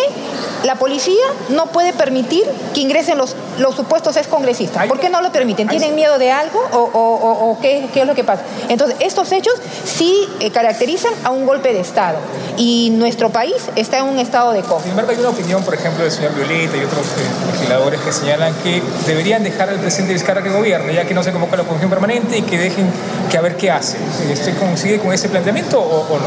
la 0.64 0.76
policía 0.76 1.26
no 1.50 1.68
puede 1.68 1.94
permitir 1.94 2.44
que 2.74 2.82
ingresen 2.82 3.18
los, 3.18 3.36
los 3.60 3.76
supuestos 3.76 4.18
excongresistas? 4.18 4.88
¿Por 4.88 5.00
qué 5.00 5.10
no 5.10 5.22
lo 5.22 5.32
permiten? 5.32 5.68
¿Tienen 5.68 5.96
miedo 5.96 6.18
de 6.18 6.32
algo 6.32 6.60
o, 6.72 7.58
qué, 7.62 7.90
es 7.94 8.08
lo 8.08 8.16
que 8.16 8.24
pasa? 8.24 8.44
Entonces, 8.70 8.98
estos 9.00 9.32
hechos 9.32 9.54
sí 9.84 10.28
eh, 10.40 10.52
caracterizan 10.52 11.14
a 11.24 11.32
un 11.32 11.46
golpe 11.46 11.74
de 11.74 11.80
Estado 11.80 12.18
y 12.58 12.92
nuestro 12.92 13.30
país 13.30 13.65
está 13.76 14.00
en 14.00 14.06
un 14.06 14.20
estado 14.20 14.52
de 14.52 14.62
coma. 14.62 14.82
Sin 14.82 14.92
embargo, 14.92 15.12
hay 15.12 15.18
una 15.18 15.30
opinión, 15.30 15.64
por 15.64 15.74
ejemplo, 15.74 16.04
del 16.04 16.12
señor 16.12 16.34
Violeta 16.36 16.78
y 16.78 16.84
otros 16.84 17.06
eh, 17.06 17.52
legisladores 17.54 18.02
que 18.02 18.12
señalan 18.12 18.54
que 18.64 18.82
deberían 19.06 19.44
dejar 19.44 19.70
al 19.70 19.80
presidente 19.80 20.14
Vizcarra 20.14 20.44
que 20.44 20.50
gobierne, 20.50 20.94
ya 20.94 21.06
que 21.06 21.14
no 21.14 21.24
se 21.24 21.32
convoca 21.32 21.58
la 21.58 21.64
comisión 21.64 21.90
permanente 21.90 22.38
y 22.38 22.42
que 22.42 22.58
dejen 22.58 22.90
que 23.30 23.38
a 23.38 23.42
ver 23.42 23.58
qué 23.58 23.72
hace. 23.72 23.98
¿Usted 24.32 24.58
coincide 24.58 25.00
con 25.00 25.14
ese 25.14 25.30
planteamiento 25.30 25.80
o, 25.80 26.14
o 26.14 26.20
no? 26.20 26.26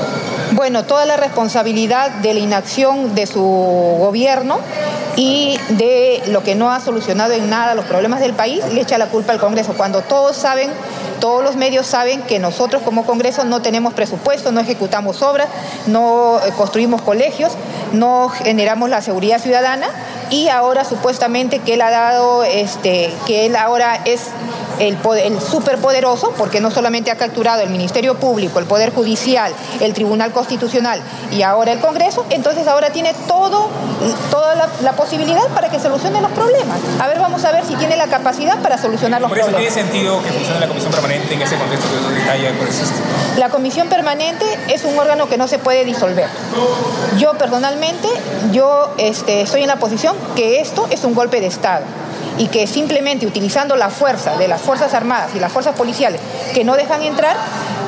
Bueno, 0.53 0.85
toda 0.85 1.05
la 1.05 1.17
responsabilidad 1.17 2.11
de 2.11 2.35
la 2.35 2.41
inacción 2.41 3.15
de 3.15 3.27
su 3.27 3.43
gobierno 3.43 4.61
y 5.17 5.59
de 5.71 6.23
lo 6.29 6.43
que 6.43 6.55
no 6.55 6.73
ha 6.73 6.81
solucionado 6.81 7.33
en 7.33 7.51
nada 7.51 7.75
los 7.75 7.85
problemas 7.87 8.21
del 8.21 8.35
país, 8.35 8.65
le 8.73 8.81
echa 8.81 8.99
la 8.99 9.07
culpa 9.07 9.33
al 9.33 9.41
Congreso, 9.41 9.75
cuando 9.77 10.01
todos 10.03 10.37
saben 10.37 10.71
todos 11.21 11.43
los 11.43 11.57
medios 11.57 11.87
saben 11.87 12.23
que 12.23 12.39
nosotros 12.39 12.83
como 12.83 13.05
Congreso 13.05 13.45
no 13.45 13.63
tenemos 13.63 13.95
presupuesto, 13.95 14.53
no 14.53 14.61
ejecutamos 14.61 15.23
obras, 15.23 15.49
no 15.87 16.39
eh, 16.45 16.53
construimos 16.57 17.03
colegios, 17.03 17.53
no 17.93 18.29
generamos 18.29 18.91
la 18.91 19.03
seguridad 19.03 19.41
ciudadana 19.41 19.89
y 20.31 20.49
ahora 20.49 20.85
supuestamente 20.85 21.61
que 21.61 21.75
él 21.75 21.83
ha 21.83 21.91
dado, 21.91 22.45
este, 22.45 23.13
que 23.27 23.47
él 23.47 23.57
ahora 23.57 24.01
es 24.05 24.29
el, 24.79 24.99
el 25.23 25.41
superpoderoso, 25.41 26.33
porque 26.37 26.61
no 26.61 26.71
solamente 26.71 27.11
ha 27.11 27.17
capturado 27.17 27.63
el 27.63 27.71
Ministerio 27.71 28.17
Público, 28.17 28.59
el 28.59 28.67
Poder 28.67 28.93
Judicial, 28.95 29.53
el 29.81 29.93
Tribunal 29.93 30.33
Constitucional 30.33 31.01
y 31.33 31.43
ahora 31.43 31.73
el 31.73 31.81
Congreso, 31.81 32.27
entonces 32.31 32.67
ahora 32.69 32.91
tiene 32.91 33.15
todo, 33.27 33.69
toda 34.31 34.55
la, 34.83 34.93
posibilidad 34.93 35.47
para 35.55 35.69
que 35.71 35.79
solucione 35.79 36.21
los 36.21 36.33
problemas. 36.33 36.79
A 37.01 37.07
ver, 37.07 37.21
vamos 37.21 37.45
a 37.45 37.53
ver 37.53 37.65
si 37.65 37.75
tiene 37.77 37.97
la 37.97 38.07
capacidad 38.07 38.59
para 38.61 38.77
solucionar 38.79 39.21
los 39.21 39.31
problemas. 39.31 39.55
¿Por 39.55 39.63
eso 39.63 39.73
tiene 39.73 39.91
sentido 39.91 40.23
que 40.23 40.33
funcione 40.33 40.61
la 40.61 40.67
Comisión 40.67 40.93
Permanente 40.93 41.35
en 41.35 41.43
ese 41.43 41.57
contexto 41.57 41.89
que 41.89 42.15
detalla 42.21 42.49
el 42.49 43.39
La 43.39 43.49
Comisión 43.49 43.89
Permanente 43.89 44.45
es 44.69 44.85
un 44.85 44.99
órgano 44.99 45.29
que 45.29 45.37
no 45.37 45.47
se 45.47 45.59
puede 45.59 45.85
disolver. 45.85 46.29
Yo 47.17 47.35
personalmente, 47.35 48.09
yo 48.51 48.93
este, 48.99 49.43
estoy 49.43 49.63
en 49.63 49.69
la 49.69 49.77
posición 49.77 50.17
que 50.37 50.61
esto 50.61 50.87
es 50.91 51.05
un 51.05 51.15
golpe 51.15 51.41
de 51.41 51.47
Estado 51.47 51.85
y 52.39 52.49
que 52.49 52.67
simplemente 52.67 53.27
utilizando 53.27 53.77
la 53.77 53.91
fuerza 53.91 54.37
de 54.37 54.49
las 54.49 54.61
Fuerzas 54.61 54.95
Armadas 54.95 55.31
y 55.35 55.41
las 55.41 55.53
fuerzas 55.53 55.75
policiales 55.75 56.21
que 56.55 56.65
no 56.65 56.77
dejan 56.77 57.03
entrar, 57.03 57.37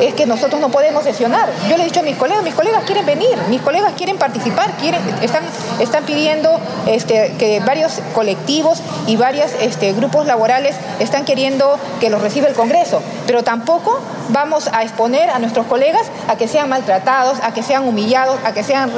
es 0.00 0.14
que 0.14 0.26
nosotros 0.26 0.60
no 0.60 0.70
podemos 0.70 1.04
sesionar. 1.04 1.48
Yo 1.68 1.76
le 1.76 1.82
he 1.82 1.86
dicho 1.86 2.00
a 2.00 2.02
mis 2.02 2.16
colegas, 2.16 2.42
mis 2.42 2.54
colegas 2.54 2.84
quieren 2.84 3.06
venir, 3.06 3.36
mis 3.48 3.60
colegas 3.60 3.92
quieren 3.96 4.16
participar, 4.18 4.72
quieren, 4.78 5.00
están, 5.22 5.44
están 5.78 6.04
pidiendo 6.04 6.58
este, 6.86 7.34
que 7.38 7.60
varios 7.60 8.00
colectivos 8.14 8.82
y 9.06 9.16
varios 9.16 9.50
este, 9.60 9.92
grupos 9.92 10.26
laborales 10.26 10.76
están 10.98 11.24
queriendo 11.24 11.78
que 12.00 12.10
los 12.10 12.20
reciba 12.20 12.48
el 12.48 12.54
Congreso, 12.54 13.02
pero 13.26 13.42
tampoco 13.42 14.00
vamos 14.28 14.68
a 14.72 14.82
exponer 14.82 15.30
a 15.30 15.38
nuestros 15.38 15.66
colegas 15.66 16.06
a 16.28 16.36
que 16.36 16.48
sean 16.48 16.68
maltratados, 16.68 17.38
a 17.42 17.52
que 17.52 17.62
sean 17.62 17.86
humillados, 17.86 18.38
a 18.44 18.52
que 18.52 18.62
sean 18.62 18.92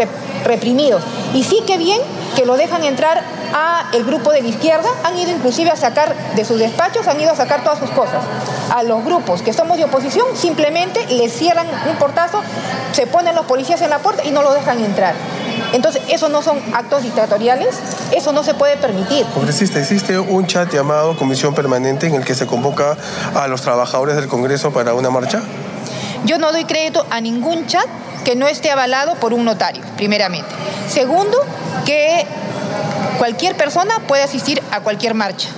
reprimidos. 0.44 1.02
Y 1.34 1.44
sí 1.44 1.62
que 1.66 1.78
bien 1.78 2.00
que 2.36 2.46
lo 2.46 2.56
dejan 2.56 2.84
entrar 2.84 3.22
a 3.54 3.90
el 3.92 4.04
grupo 4.04 4.32
de 4.32 4.42
la 4.42 4.48
izquierda, 4.48 4.88
han 5.04 5.18
ido 5.18 5.30
inclusive 5.30 5.70
a 5.70 5.76
sacar 5.76 6.14
de 6.34 6.44
sus 6.44 6.58
despachos, 6.58 7.06
han 7.06 7.20
ido 7.20 7.32
a 7.32 7.36
sacar 7.36 7.62
todas 7.62 7.78
sus 7.78 7.90
cosas. 7.90 8.22
A 8.72 8.82
los 8.82 9.04
grupos 9.04 9.42
que 9.42 9.52
somos 9.52 9.76
de 9.76 9.84
oposición 9.84 10.26
simplemente 10.34 11.06
les 11.08 11.30
cierran 11.30 11.66
un 11.90 11.96
portazo, 11.96 12.40
se 12.92 13.06
ponen 13.06 13.34
los 13.34 13.44
policías 13.44 13.82
en 13.82 13.90
la 13.90 13.98
puerta 13.98 14.24
y 14.24 14.30
no 14.30 14.42
lo 14.42 14.54
dejan 14.54 14.82
entrar. 14.82 15.14
Entonces, 15.74 16.00
esos 16.08 16.30
no 16.30 16.40
son 16.40 16.58
actos 16.72 17.02
dictatoriales, 17.02 17.76
eso 18.12 18.32
no 18.32 18.42
se 18.42 18.54
puede 18.54 18.78
permitir. 18.78 19.26
Congresista, 19.34 19.78
¿existe 19.78 20.18
un 20.18 20.46
chat 20.46 20.72
llamado 20.72 21.18
Comisión 21.18 21.54
Permanente 21.54 22.06
en 22.06 22.14
el 22.14 22.24
que 22.24 22.34
se 22.34 22.46
convoca 22.46 22.96
a 23.34 23.46
los 23.46 23.60
trabajadores 23.60 24.16
del 24.16 24.26
Congreso 24.28 24.72
para 24.72 24.94
una 24.94 25.10
marcha? 25.10 25.42
Yo 26.24 26.38
no 26.38 26.50
doy 26.50 26.64
crédito 26.64 27.06
a 27.10 27.20
ningún 27.20 27.66
chat 27.66 27.84
que 28.24 28.36
no 28.36 28.46
esté 28.46 28.70
avalado 28.70 29.16
por 29.16 29.34
un 29.34 29.44
notario, 29.44 29.82
primeramente. 29.98 30.48
Segundo, 30.88 31.36
que 31.84 32.24
cualquier 33.18 33.54
persona 33.54 34.00
puede 34.08 34.22
asistir 34.22 34.62
a 34.70 34.80
cualquier 34.80 35.12
marcha. 35.12 35.50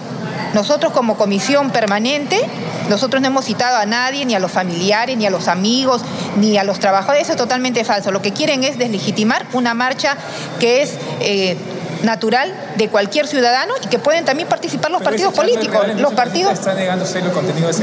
Nosotros 0.52 0.92
como 0.92 1.16
comisión 1.16 1.70
permanente, 1.70 2.40
nosotros 2.88 3.20
no 3.22 3.28
hemos 3.28 3.44
citado 3.44 3.76
a 3.76 3.86
nadie, 3.86 4.24
ni 4.24 4.34
a 4.34 4.38
los 4.38 4.52
familiares, 4.52 5.16
ni 5.16 5.26
a 5.26 5.30
los 5.30 5.48
amigos, 5.48 6.02
ni 6.36 6.58
a 6.58 6.64
los 6.64 6.78
trabajadores. 6.78 7.22
Eso 7.22 7.32
es 7.32 7.38
totalmente 7.38 7.84
falso. 7.84 8.10
Lo 8.10 8.22
que 8.22 8.32
quieren 8.32 8.64
es 8.64 8.78
deslegitimar 8.78 9.46
una 9.52 9.74
marcha 9.74 10.16
que 10.60 10.82
es 10.82 10.94
eh, 11.20 11.56
natural 12.04 12.54
de 12.76 12.88
cualquier 12.88 13.26
ciudadano 13.26 13.74
y 13.82 13.88
que 13.88 13.98
pueden 13.98 14.24
también 14.24 14.48
participar 14.48 14.90
los 14.90 15.02
partidos 15.02 15.34
políticos. 15.34 15.86
Los 15.96 16.12
partidos. 16.14 16.60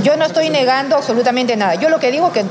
Yo 0.03 0.15
no 0.15 0.25
estoy 0.25 0.49
negando 0.49 0.95
absolutamente 0.95 1.55
nada. 1.55 1.75
Yo 1.75 1.89
lo 1.89 1.99
que 1.99 2.11
digo 2.11 2.31
que 2.31 2.45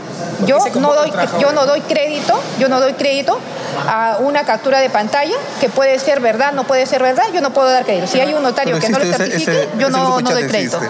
yo 0.46 0.58
no 0.76 0.94
doy, 0.94 1.12
yo 1.40 1.52
no 1.52 1.66
doy 1.66 1.80
crédito, 1.82 2.38
yo 2.58 2.68
no 2.68 2.80
doy 2.80 2.94
crédito 2.94 3.38
a 3.86 4.18
una 4.20 4.44
captura 4.44 4.80
de 4.80 4.90
pantalla 4.90 5.36
que 5.60 5.68
puede 5.68 5.98
ser 5.98 6.20
verdad, 6.20 6.52
no 6.52 6.64
puede 6.64 6.86
ser 6.86 7.02
verdad, 7.02 7.24
yo 7.32 7.40
no 7.40 7.52
puedo 7.52 7.70
dar 7.70 7.84
crédito. 7.84 8.06
Si 8.06 8.20
hay 8.20 8.34
un 8.34 8.42
notario 8.42 8.78
que 8.78 8.88
no 8.88 8.98
lo 8.98 9.04
certifique, 9.04 9.68
yo 9.78 9.90
no, 9.90 10.20
doy 10.20 10.44
crédito. 10.44 10.80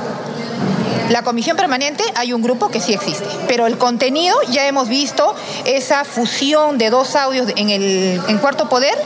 La 1.10 1.24
comisión 1.24 1.56
permanente 1.56 2.04
hay 2.14 2.32
un 2.32 2.40
grupo 2.40 2.70
que 2.70 2.80
sí 2.80 2.94
existe, 2.94 3.26
pero 3.48 3.66
el 3.66 3.76
contenido 3.78 4.36
ya 4.48 4.68
hemos 4.68 4.88
visto 4.88 5.34
esa 5.64 6.04
fusión 6.04 6.78
de 6.78 6.88
dos 6.88 7.16
audios 7.16 7.48
en 7.56 7.68
el 7.68 8.20
en 8.28 8.38
cuarto 8.38 8.68
poder 8.68 8.96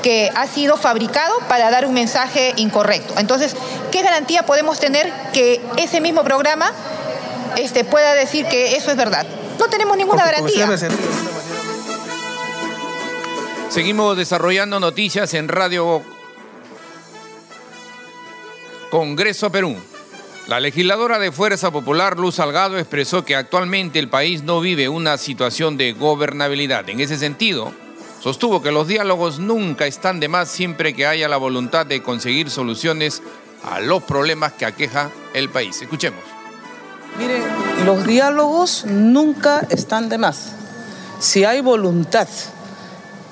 que 0.00 0.30
ha 0.36 0.46
sido 0.46 0.76
fabricado 0.76 1.36
para 1.48 1.68
dar 1.72 1.84
un 1.84 1.94
mensaje 1.94 2.52
incorrecto. 2.58 3.14
Entonces, 3.18 3.56
¿qué 3.90 4.02
garantía 4.02 4.46
podemos 4.46 4.78
tener 4.78 5.12
que 5.32 5.60
ese 5.76 6.00
mismo 6.00 6.22
programa 6.22 6.70
este, 7.56 7.82
pueda 7.82 8.14
decir 8.14 8.46
que 8.46 8.76
eso 8.76 8.92
es 8.92 8.96
verdad? 8.96 9.26
No 9.58 9.66
tenemos 9.66 9.96
ninguna 9.96 10.24
garantía. 10.24 10.68
Seguimos 13.68 14.16
desarrollando 14.16 14.78
noticias 14.78 15.34
en 15.34 15.48
Radio 15.48 16.04
Congreso 18.92 19.50
Perú. 19.50 19.76
La 20.48 20.60
legisladora 20.60 21.18
de 21.18 21.30
Fuerza 21.30 21.70
Popular, 21.70 22.16
Luz 22.16 22.36
Salgado, 22.36 22.78
expresó 22.78 23.22
que 23.22 23.36
actualmente 23.36 23.98
el 23.98 24.08
país 24.08 24.44
no 24.44 24.62
vive 24.62 24.88
una 24.88 25.18
situación 25.18 25.76
de 25.76 25.92
gobernabilidad. 25.92 26.88
En 26.88 27.00
ese 27.00 27.18
sentido, 27.18 27.70
sostuvo 28.22 28.62
que 28.62 28.72
los 28.72 28.88
diálogos 28.88 29.40
nunca 29.40 29.86
están 29.86 30.20
de 30.20 30.28
más 30.28 30.48
siempre 30.48 30.94
que 30.94 31.06
haya 31.06 31.28
la 31.28 31.36
voluntad 31.36 31.84
de 31.84 32.02
conseguir 32.02 32.48
soluciones 32.48 33.20
a 33.62 33.80
los 33.80 34.02
problemas 34.04 34.54
que 34.54 34.64
aqueja 34.64 35.10
el 35.34 35.50
país. 35.50 35.82
Escuchemos. 35.82 36.22
Miren, 37.18 37.42
los 37.84 38.06
diálogos 38.06 38.86
nunca 38.86 39.66
están 39.68 40.08
de 40.08 40.16
más. 40.16 40.52
Si 41.18 41.44
hay 41.44 41.60
voluntad 41.60 42.26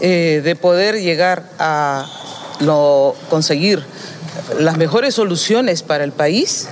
eh, 0.01 0.43
de 0.45 0.55
poder 0.55 1.01
llegar 1.01 1.51
a 1.59 2.05
conseguir 3.31 3.83
las 4.59 4.77
mejores 4.77 5.15
soluciones 5.15 5.83
para 5.83 6.05
el 6.05 6.13
país, 6.13 6.69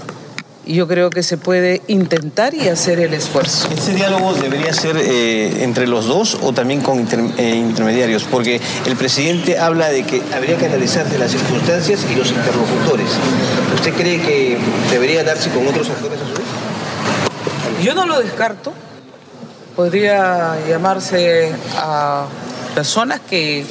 yo 0.66 0.88
creo 0.88 1.10
que 1.10 1.22
se 1.22 1.36
puede 1.36 1.82
intentar 1.88 2.54
y 2.54 2.68
hacer 2.68 3.00
el 3.00 3.14
esfuerzo. 3.14 3.68
¿Ese 3.76 3.94
diálogo 3.94 4.34
debería 4.34 4.72
ser 4.72 4.96
eh, 4.96 5.62
entre 5.62 5.86
los 5.86 6.06
dos 6.06 6.38
o 6.42 6.52
también 6.52 6.80
con 6.80 7.06
eh, 7.38 7.54
intermediarios? 7.56 8.24
Porque 8.24 8.60
el 8.86 8.96
presidente 8.96 9.58
habla 9.58 9.88
de 9.88 10.04
que 10.04 10.22
habría 10.34 10.56
que 10.56 10.66
analizarse 10.66 11.18
las 11.18 11.32
circunstancias 11.32 12.06
y 12.10 12.14
los 12.14 12.30
interlocutores. 12.30 13.08
¿Usted 13.74 13.92
cree 13.94 14.20
que 14.20 14.58
debería 14.90 15.24
darse 15.24 15.50
con 15.50 15.66
otros 15.66 15.88
actores 15.90 16.20
a 16.20 16.26
su 16.26 16.32
vez? 16.32 17.84
Yo 17.84 17.94
no 17.94 18.06
lo 18.06 18.20
descarto. 18.20 18.72
Podría 19.76 20.56
llamarse 20.68 21.52
a 21.76 22.26
personas 22.74 23.20
que 23.28 23.66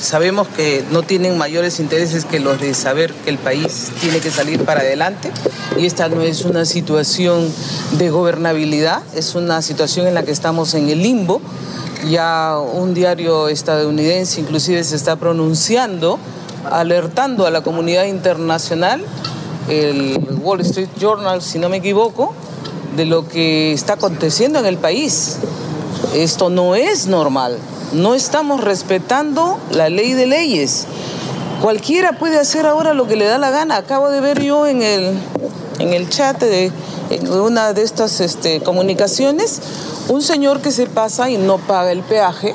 sabemos 0.00 0.48
que 0.48 0.84
no 0.90 1.02
tienen 1.02 1.38
mayores 1.38 1.80
intereses 1.80 2.24
que 2.24 2.40
los 2.40 2.60
de 2.60 2.74
saber 2.74 3.12
que 3.12 3.30
el 3.30 3.38
país 3.38 3.90
tiene 4.00 4.20
que 4.20 4.30
salir 4.30 4.64
para 4.64 4.80
adelante 4.80 5.30
y 5.78 5.86
esta 5.86 6.08
no 6.08 6.22
es 6.22 6.44
una 6.44 6.64
situación 6.64 7.52
de 7.92 8.10
gobernabilidad, 8.10 9.02
es 9.14 9.34
una 9.34 9.62
situación 9.62 10.06
en 10.06 10.14
la 10.14 10.22
que 10.22 10.32
estamos 10.32 10.74
en 10.74 10.88
el 10.88 11.02
limbo. 11.02 11.40
Ya 12.08 12.58
un 12.58 12.94
diario 12.94 13.48
estadounidense 13.48 14.40
inclusive 14.40 14.84
se 14.84 14.96
está 14.96 15.16
pronunciando, 15.16 16.18
alertando 16.70 17.46
a 17.46 17.50
la 17.50 17.62
comunidad 17.62 18.04
internacional, 18.04 19.02
el 19.68 20.20
Wall 20.42 20.60
Street 20.60 20.90
Journal, 21.00 21.42
si 21.42 21.58
no 21.58 21.68
me 21.68 21.78
equivoco, 21.78 22.32
de 22.96 23.06
lo 23.06 23.26
que 23.28 23.72
está 23.72 23.94
aconteciendo 23.94 24.58
en 24.58 24.66
el 24.66 24.76
país. 24.76 25.38
Esto 26.14 26.50
no 26.50 26.74
es 26.74 27.06
normal 27.06 27.58
no 27.96 28.14
estamos 28.14 28.62
respetando 28.62 29.58
la 29.70 29.88
ley 29.88 30.12
de 30.12 30.26
leyes. 30.26 30.86
Cualquiera 31.62 32.12
puede 32.18 32.38
hacer 32.38 32.66
ahora 32.66 32.94
lo 32.94 33.06
que 33.06 33.16
le 33.16 33.24
da 33.24 33.38
la 33.38 33.50
gana. 33.50 33.76
Acabo 33.76 34.10
de 34.10 34.20
ver 34.20 34.42
yo 34.42 34.66
en 34.66 34.82
el, 34.82 35.18
en 35.78 35.92
el 35.92 36.08
chat 36.08 36.38
de 36.40 36.70
una 37.30 37.72
de 37.72 37.82
estas 37.82 38.20
este, 38.20 38.60
comunicaciones 38.60 39.60
un 40.08 40.22
señor 40.22 40.60
que 40.60 40.70
se 40.70 40.86
pasa 40.86 41.30
y 41.30 41.36
no 41.36 41.58
paga 41.58 41.90
el 41.90 42.02
peaje 42.02 42.54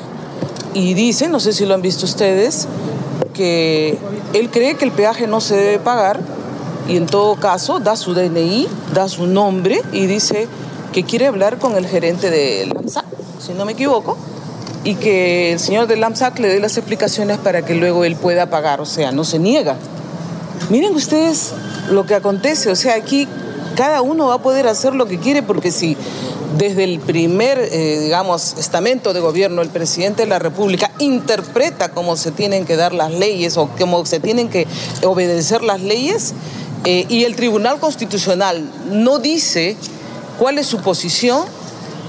y 0.74 0.94
dice, 0.94 1.28
no 1.28 1.38
sé 1.38 1.52
si 1.52 1.66
lo 1.66 1.74
han 1.74 1.82
visto 1.82 2.06
ustedes, 2.06 2.66
que 3.34 3.98
él 4.32 4.50
cree 4.50 4.76
que 4.76 4.86
el 4.86 4.92
peaje 4.92 5.26
no 5.26 5.40
se 5.40 5.56
debe 5.56 5.78
pagar 5.78 6.20
y 6.88 6.96
en 6.96 7.06
todo 7.06 7.36
caso 7.36 7.78
da 7.78 7.96
su 7.96 8.14
DNI, 8.14 8.68
da 8.94 9.08
su 9.08 9.26
nombre 9.26 9.82
y 9.92 10.06
dice 10.06 10.48
que 10.92 11.04
quiere 11.04 11.26
hablar 11.26 11.58
con 11.58 11.76
el 11.76 11.86
gerente 11.86 12.30
de 12.30 12.70
LAMSAC, 12.74 13.04
si 13.38 13.52
no 13.52 13.66
me 13.66 13.72
equivoco, 13.72 14.16
y 14.84 14.96
que 14.96 15.52
el 15.52 15.60
señor 15.60 15.86
de 15.86 15.96
LAMSAC 15.96 16.38
le 16.38 16.48
dé 16.48 16.60
las 16.60 16.76
explicaciones 16.76 17.38
para 17.38 17.64
que 17.64 17.74
luego 17.74 18.04
él 18.04 18.16
pueda 18.16 18.50
pagar, 18.50 18.80
o 18.80 18.86
sea, 18.86 19.12
no 19.12 19.24
se 19.24 19.38
niega. 19.38 19.76
Miren 20.70 20.94
ustedes 20.94 21.52
lo 21.90 22.06
que 22.06 22.14
acontece, 22.14 22.70
o 22.70 22.76
sea, 22.76 22.94
aquí 22.94 23.28
cada 23.76 24.02
uno 24.02 24.28
va 24.28 24.34
a 24.34 24.42
poder 24.42 24.66
hacer 24.66 24.94
lo 24.94 25.06
que 25.06 25.18
quiere 25.18 25.42
porque 25.42 25.70
si 25.70 25.96
desde 26.56 26.84
el 26.84 27.00
primer, 27.00 27.58
eh, 27.58 28.00
digamos, 28.00 28.54
estamento 28.58 29.12
de 29.12 29.20
gobierno, 29.20 29.62
el 29.62 29.70
presidente 29.70 30.22
de 30.22 30.28
la 30.28 30.38
República 30.38 30.90
interpreta 30.98 31.90
cómo 31.90 32.16
se 32.16 32.30
tienen 32.30 32.66
que 32.66 32.76
dar 32.76 32.92
las 32.92 33.12
leyes 33.12 33.56
o 33.56 33.68
cómo 33.78 34.04
se 34.04 34.20
tienen 34.20 34.48
que 34.48 34.66
obedecer 35.04 35.62
las 35.62 35.80
leyes, 35.80 36.34
eh, 36.84 37.06
y 37.08 37.24
el 37.24 37.36
Tribunal 37.36 37.78
Constitucional 37.78 38.68
no 38.90 39.18
dice 39.18 39.76
cuál 40.38 40.58
es 40.58 40.66
su 40.66 40.78
posición, 40.78 41.44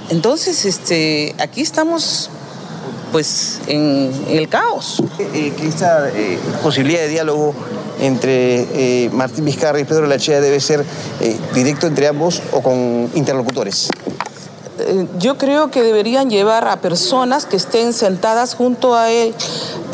entonces 0.10 0.66
este, 0.66 1.36
aquí 1.40 1.62
estamos 1.62 2.30
pues 3.14 3.62
en, 3.68 4.12
el 4.28 4.50
caos. 4.50 5.02
Eh, 5.34 5.54
que 5.56 5.68
esta 5.68 6.12
posibilidad 6.62 7.00
de 7.00 7.08
diálogo 7.08 7.54
entre 8.02 9.10
Martín 9.14 9.46
Vizcarra 9.46 9.80
y 9.80 9.86
Pedro 9.86 10.08
Lachea 10.08 10.42
debe 10.42 10.60
ser 10.60 10.84
directo 11.54 11.88
entre 11.88 12.10
ambos 12.10 12.42
o 12.52 12.62
con 12.62 13.10
interlocutores. 13.14 13.90
Eh, 14.80 15.08
yo 15.20 15.38
creo 15.38 15.70
que 15.70 15.84
deberían 15.84 16.30
llevar 16.30 16.68
a 16.68 16.78
personas 16.78 17.46
que 17.46 17.56
estén 17.56 17.94
sentadas 17.94 18.56
junto 18.56 18.96
a 18.96 19.12
él. 19.12 19.34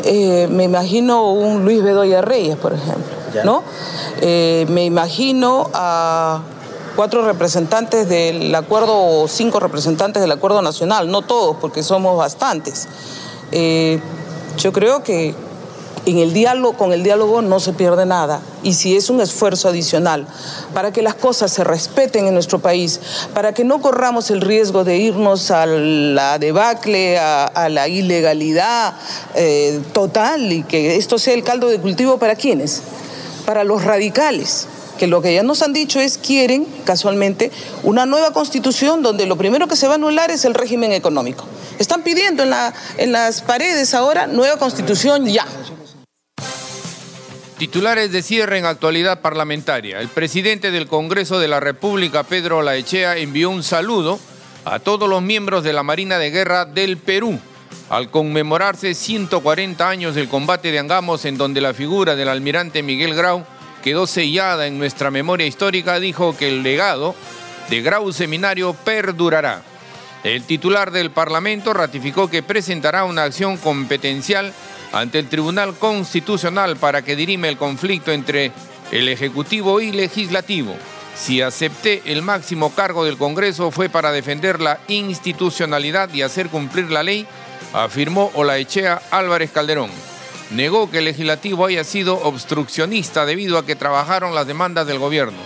Eh, 0.04 0.48
me 0.50 0.64
imagino 0.64 1.30
un 1.30 1.64
Luis 1.64 1.82
Bedoya 1.82 2.22
Reyes, 2.22 2.56
por 2.56 2.72
ejemplo, 2.72 3.14
¿no? 3.44 3.62
Eh, 4.22 4.66
me 4.70 4.84
imagino 4.84 5.70
a 5.74 6.40
cuatro 6.96 7.24
representantes 7.24 8.08
del 8.08 8.54
acuerdo 8.54 8.96
o 8.96 9.28
cinco 9.28 9.60
representantes 9.60 10.20
del 10.22 10.32
acuerdo 10.32 10.62
nacional, 10.62 11.10
no 11.10 11.22
todos, 11.22 11.56
porque 11.60 11.82
somos 11.82 12.16
bastantes. 12.16 12.88
yo 13.52 14.72
creo 14.72 15.02
que 15.02 15.34
en 16.06 16.18
el 16.18 16.32
diálogo, 16.32 16.76
con 16.76 16.92
el 16.92 17.02
diálogo 17.02 17.42
no 17.42 17.60
se 17.60 17.72
pierde 17.72 18.06
nada. 18.06 18.40
Y 18.62 18.74
si 18.74 18.96
es 18.96 19.10
un 19.10 19.20
esfuerzo 19.20 19.68
adicional 19.68 20.26
para 20.74 20.92
que 20.92 21.02
las 21.02 21.14
cosas 21.14 21.52
se 21.52 21.64
respeten 21.64 22.26
en 22.26 22.34
nuestro 22.34 22.58
país, 22.58 23.00
para 23.34 23.52
que 23.52 23.64
no 23.64 23.80
corramos 23.80 24.30
el 24.30 24.40
riesgo 24.40 24.84
de 24.84 24.96
irnos 24.96 25.50
a 25.50 25.66
la 25.66 26.38
debacle, 26.38 27.18
a, 27.18 27.68
la 27.68 27.88
ilegalidad 27.88 28.94
eh, 29.34 29.80
total 29.92 30.52
y 30.52 30.62
que 30.62 30.96
esto 30.96 31.18
sea 31.18 31.34
el 31.34 31.44
caldo 31.44 31.68
de 31.68 31.78
cultivo 31.78 32.18
para 32.18 32.34
quiénes? 32.34 32.82
Para 33.46 33.64
los 33.64 33.84
radicales 33.84 34.66
que 35.00 35.06
lo 35.06 35.22
que 35.22 35.32
ya 35.32 35.42
nos 35.42 35.62
han 35.62 35.72
dicho 35.72 35.98
es 35.98 36.18
quieren, 36.18 36.66
casualmente, 36.84 37.50
una 37.84 38.04
nueva 38.04 38.34
constitución 38.34 39.02
donde 39.02 39.24
lo 39.24 39.36
primero 39.36 39.66
que 39.66 39.74
se 39.74 39.86
va 39.86 39.94
a 39.94 39.96
anular 39.96 40.30
es 40.30 40.44
el 40.44 40.52
régimen 40.52 40.92
económico. 40.92 41.46
Están 41.78 42.02
pidiendo 42.02 42.42
en, 42.42 42.50
la, 42.50 42.74
en 42.98 43.10
las 43.10 43.40
paredes 43.40 43.94
ahora 43.94 44.26
nueva 44.26 44.58
constitución 44.58 45.24
ya. 45.24 45.46
Titulares 47.56 48.12
de 48.12 48.20
cierre 48.20 48.58
en 48.58 48.66
actualidad 48.66 49.22
parlamentaria. 49.22 50.00
El 50.00 50.08
presidente 50.08 50.70
del 50.70 50.86
Congreso 50.86 51.38
de 51.38 51.48
la 51.48 51.60
República, 51.60 52.22
Pedro 52.22 52.60
Laechea, 52.60 53.16
envió 53.16 53.48
un 53.48 53.62
saludo 53.62 54.20
a 54.66 54.80
todos 54.80 55.08
los 55.08 55.22
miembros 55.22 55.64
de 55.64 55.72
la 55.72 55.82
Marina 55.82 56.18
de 56.18 56.30
Guerra 56.30 56.66
del 56.66 56.98
Perú 56.98 57.38
al 57.88 58.10
conmemorarse 58.10 58.92
140 58.92 59.88
años 59.88 60.14
del 60.14 60.28
combate 60.28 60.70
de 60.70 60.78
Angamos 60.78 61.24
en 61.24 61.38
donde 61.38 61.62
la 61.62 61.72
figura 61.72 62.16
del 62.16 62.28
almirante 62.28 62.82
Miguel 62.82 63.14
Grau 63.14 63.46
quedó 63.82 64.06
sellada 64.06 64.66
en 64.66 64.78
nuestra 64.78 65.10
memoria 65.10 65.46
histórica, 65.46 66.00
dijo 66.00 66.36
que 66.36 66.48
el 66.48 66.62
legado 66.62 67.14
de 67.68 67.82
Grau 67.82 68.12
Seminario 68.12 68.74
perdurará. 68.74 69.62
El 70.22 70.42
titular 70.44 70.90
del 70.90 71.10
Parlamento 71.10 71.72
ratificó 71.72 72.28
que 72.28 72.42
presentará 72.42 73.04
una 73.04 73.24
acción 73.24 73.56
competencial 73.56 74.52
ante 74.92 75.18
el 75.18 75.28
Tribunal 75.28 75.74
Constitucional 75.74 76.76
para 76.76 77.02
que 77.02 77.16
dirime 77.16 77.48
el 77.48 77.56
conflicto 77.56 78.12
entre 78.12 78.52
el 78.90 79.08
Ejecutivo 79.08 79.80
y 79.80 79.92
Legislativo. 79.92 80.76
Si 81.16 81.40
acepté 81.42 82.02
el 82.06 82.22
máximo 82.22 82.74
cargo 82.74 83.04
del 83.04 83.16
Congreso 83.16 83.70
fue 83.70 83.88
para 83.88 84.12
defender 84.12 84.60
la 84.60 84.80
institucionalidad 84.88 86.12
y 86.12 86.22
hacer 86.22 86.48
cumplir 86.48 86.90
la 86.90 87.02
ley, 87.02 87.26
afirmó 87.72 88.30
Olaechea 88.34 89.00
Álvarez 89.10 89.50
Calderón. 89.50 89.90
Negó 90.50 90.90
que 90.90 90.98
el 90.98 91.04
legislativo 91.04 91.66
haya 91.66 91.84
sido 91.84 92.16
obstruccionista 92.22 93.24
debido 93.24 93.56
a 93.56 93.64
que 93.64 93.76
trabajaron 93.76 94.34
las 94.34 94.46
demandas 94.46 94.86
del 94.86 94.98
gobierno. 94.98 95.38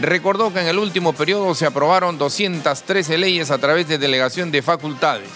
Recordó 0.00 0.52
que 0.52 0.60
en 0.60 0.66
el 0.66 0.78
último 0.78 1.12
periodo 1.12 1.54
se 1.54 1.66
aprobaron 1.66 2.18
213 2.18 3.18
leyes 3.18 3.50
a 3.50 3.58
través 3.58 3.88
de 3.88 3.98
delegación 3.98 4.50
de 4.50 4.62
facultades. 4.62 5.28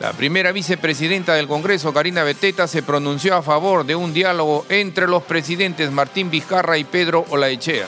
La 0.00 0.12
primera 0.12 0.50
vicepresidenta 0.50 1.34
del 1.34 1.46
Congreso, 1.46 1.94
Karina 1.94 2.24
Beteta, 2.24 2.66
se 2.66 2.82
pronunció 2.82 3.36
a 3.36 3.42
favor 3.42 3.86
de 3.86 3.94
un 3.94 4.12
diálogo 4.12 4.66
entre 4.68 5.06
los 5.06 5.22
presidentes 5.22 5.92
Martín 5.92 6.28
Vizcarra 6.28 6.76
y 6.78 6.84
Pedro 6.84 7.24
Olaechea. 7.30 7.86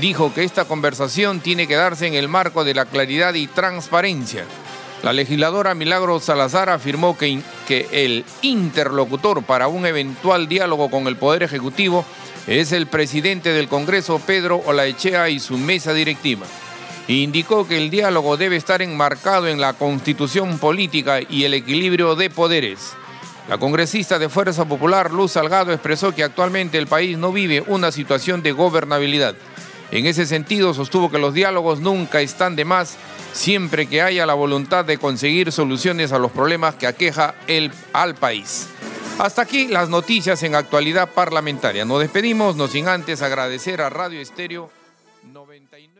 Dijo 0.00 0.32
que 0.32 0.44
esta 0.44 0.64
conversación 0.64 1.40
tiene 1.40 1.66
que 1.66 1.76
darse 1.76 2.06
en 2.06 2.14
el 2.14 2.28
marco 2.28 2.64
de 2.64 2.72
la 2.72 2.86
claridad 2.86 3.34
y 3.34 3.46
transparencia. 3.46 4.46
La 5.02 5.12
legisladora 5.12 5.74
Milagro 5.74 6.20
Salazar 6.20 6.70
afirmó 6.70 7.18
que, 7.18 7.40
que 7.66 7.88
el 7.92 8.24
interlocutor 8.42 9.42
para 9.42 9.66
un 9.68 9.84
eventual 9.84 10.48
diálogo 10.48 10.90
con 10.90 11.08
el 11.08 11.16
Poder 11.16 11.42
Ejecutivo 11.42 12.04
es 12.46 12.72
el 12.72 12.86
presidente 12.86 13.50
del 13.52 13.68
Congreso, 13.68 14.20
Pedro 14.20 14.62
Olaechea, 14.64 15.28
y 15.28 15.40
su 15.40 15.58
mesa 15.58 15.92
directiva 15.92 16.46
indicó 17.08 17.66
que 17.66 17.78
el 17.78 17.90
diálogo 17.90 18.36
debe 18.36 18.56
estar 18.56 18.82
enmarcado 18.82 19.48
en 19.48 19.60
la 19.60 19.72
constitución 19.72 20.58
política 20.58 21.20
y 21.20 21.44
el 21.44 21.54
equilibrio 21.54 22.14
de 22.14 22.30
poderes. 22.30 22.94
La 23.48 23.58
congresista 23.58 24.18
de 24.18 24.28
Fuerza 24.28 24.64
Popular, 24.66 25.10
Luz 25.10 25.32
Salgado, 25.32 25.72
expresó 25.72 26.14
que 26.14 26.22
actualmente 26.22 26.78
el 26.78 26.86
país 26.86 27.18
no 27.18 27.32
vive 27.32 27.64
una 27.66 27.90
situación 27.90 28.42
de 28.42 28.52
gobernabilidad. 28.52 29.34
En 29.92 30.06
ese 30.06 30.24
sentido, 30.24 30.72
sostuvo 30.72 31.10
que 31.10 31.18
los 31.18 31.34
diálogos 31.34 31.80
nunca 31.80 32.22
están 32.22 32.56
de 32.56 32.64
más 32.64 32.96
siempre 33.34 33.86
que 33.86 34.00
haya 34.00 34.24
la 34.24 34.32
voluntad 34.32 34.86
de 34.86 34.96
conseguir 34.96 35.52
soluciones 35.52 36.12
a 36.12 36.18
los 36.18 36.32
problemas 36.32 36.74
que 36.76 36.86
aqueja 36.86 37.34
el, 37.46 37.70
al 37.92 38.14
país. 38.14 38.68
Hasta 39.18 39.42
aquí 39.42 39.68
las 39.68 39.90
noticias 39.90 40.42
en 40.44 40.54
actualidad 40.54 41.10
parlamentaria. 41.10 41.84
Nos 41.84 42.00
despedimos, 42.00 42.56
no 42.56 42.68
sin 42.68 42.88
antes 42.88 43.20
agradecer 43.20 43.82
a 43.82 43.90
Radio 43.90 44.20
Estéreo 44.20 44.70
99. 45.30 45.91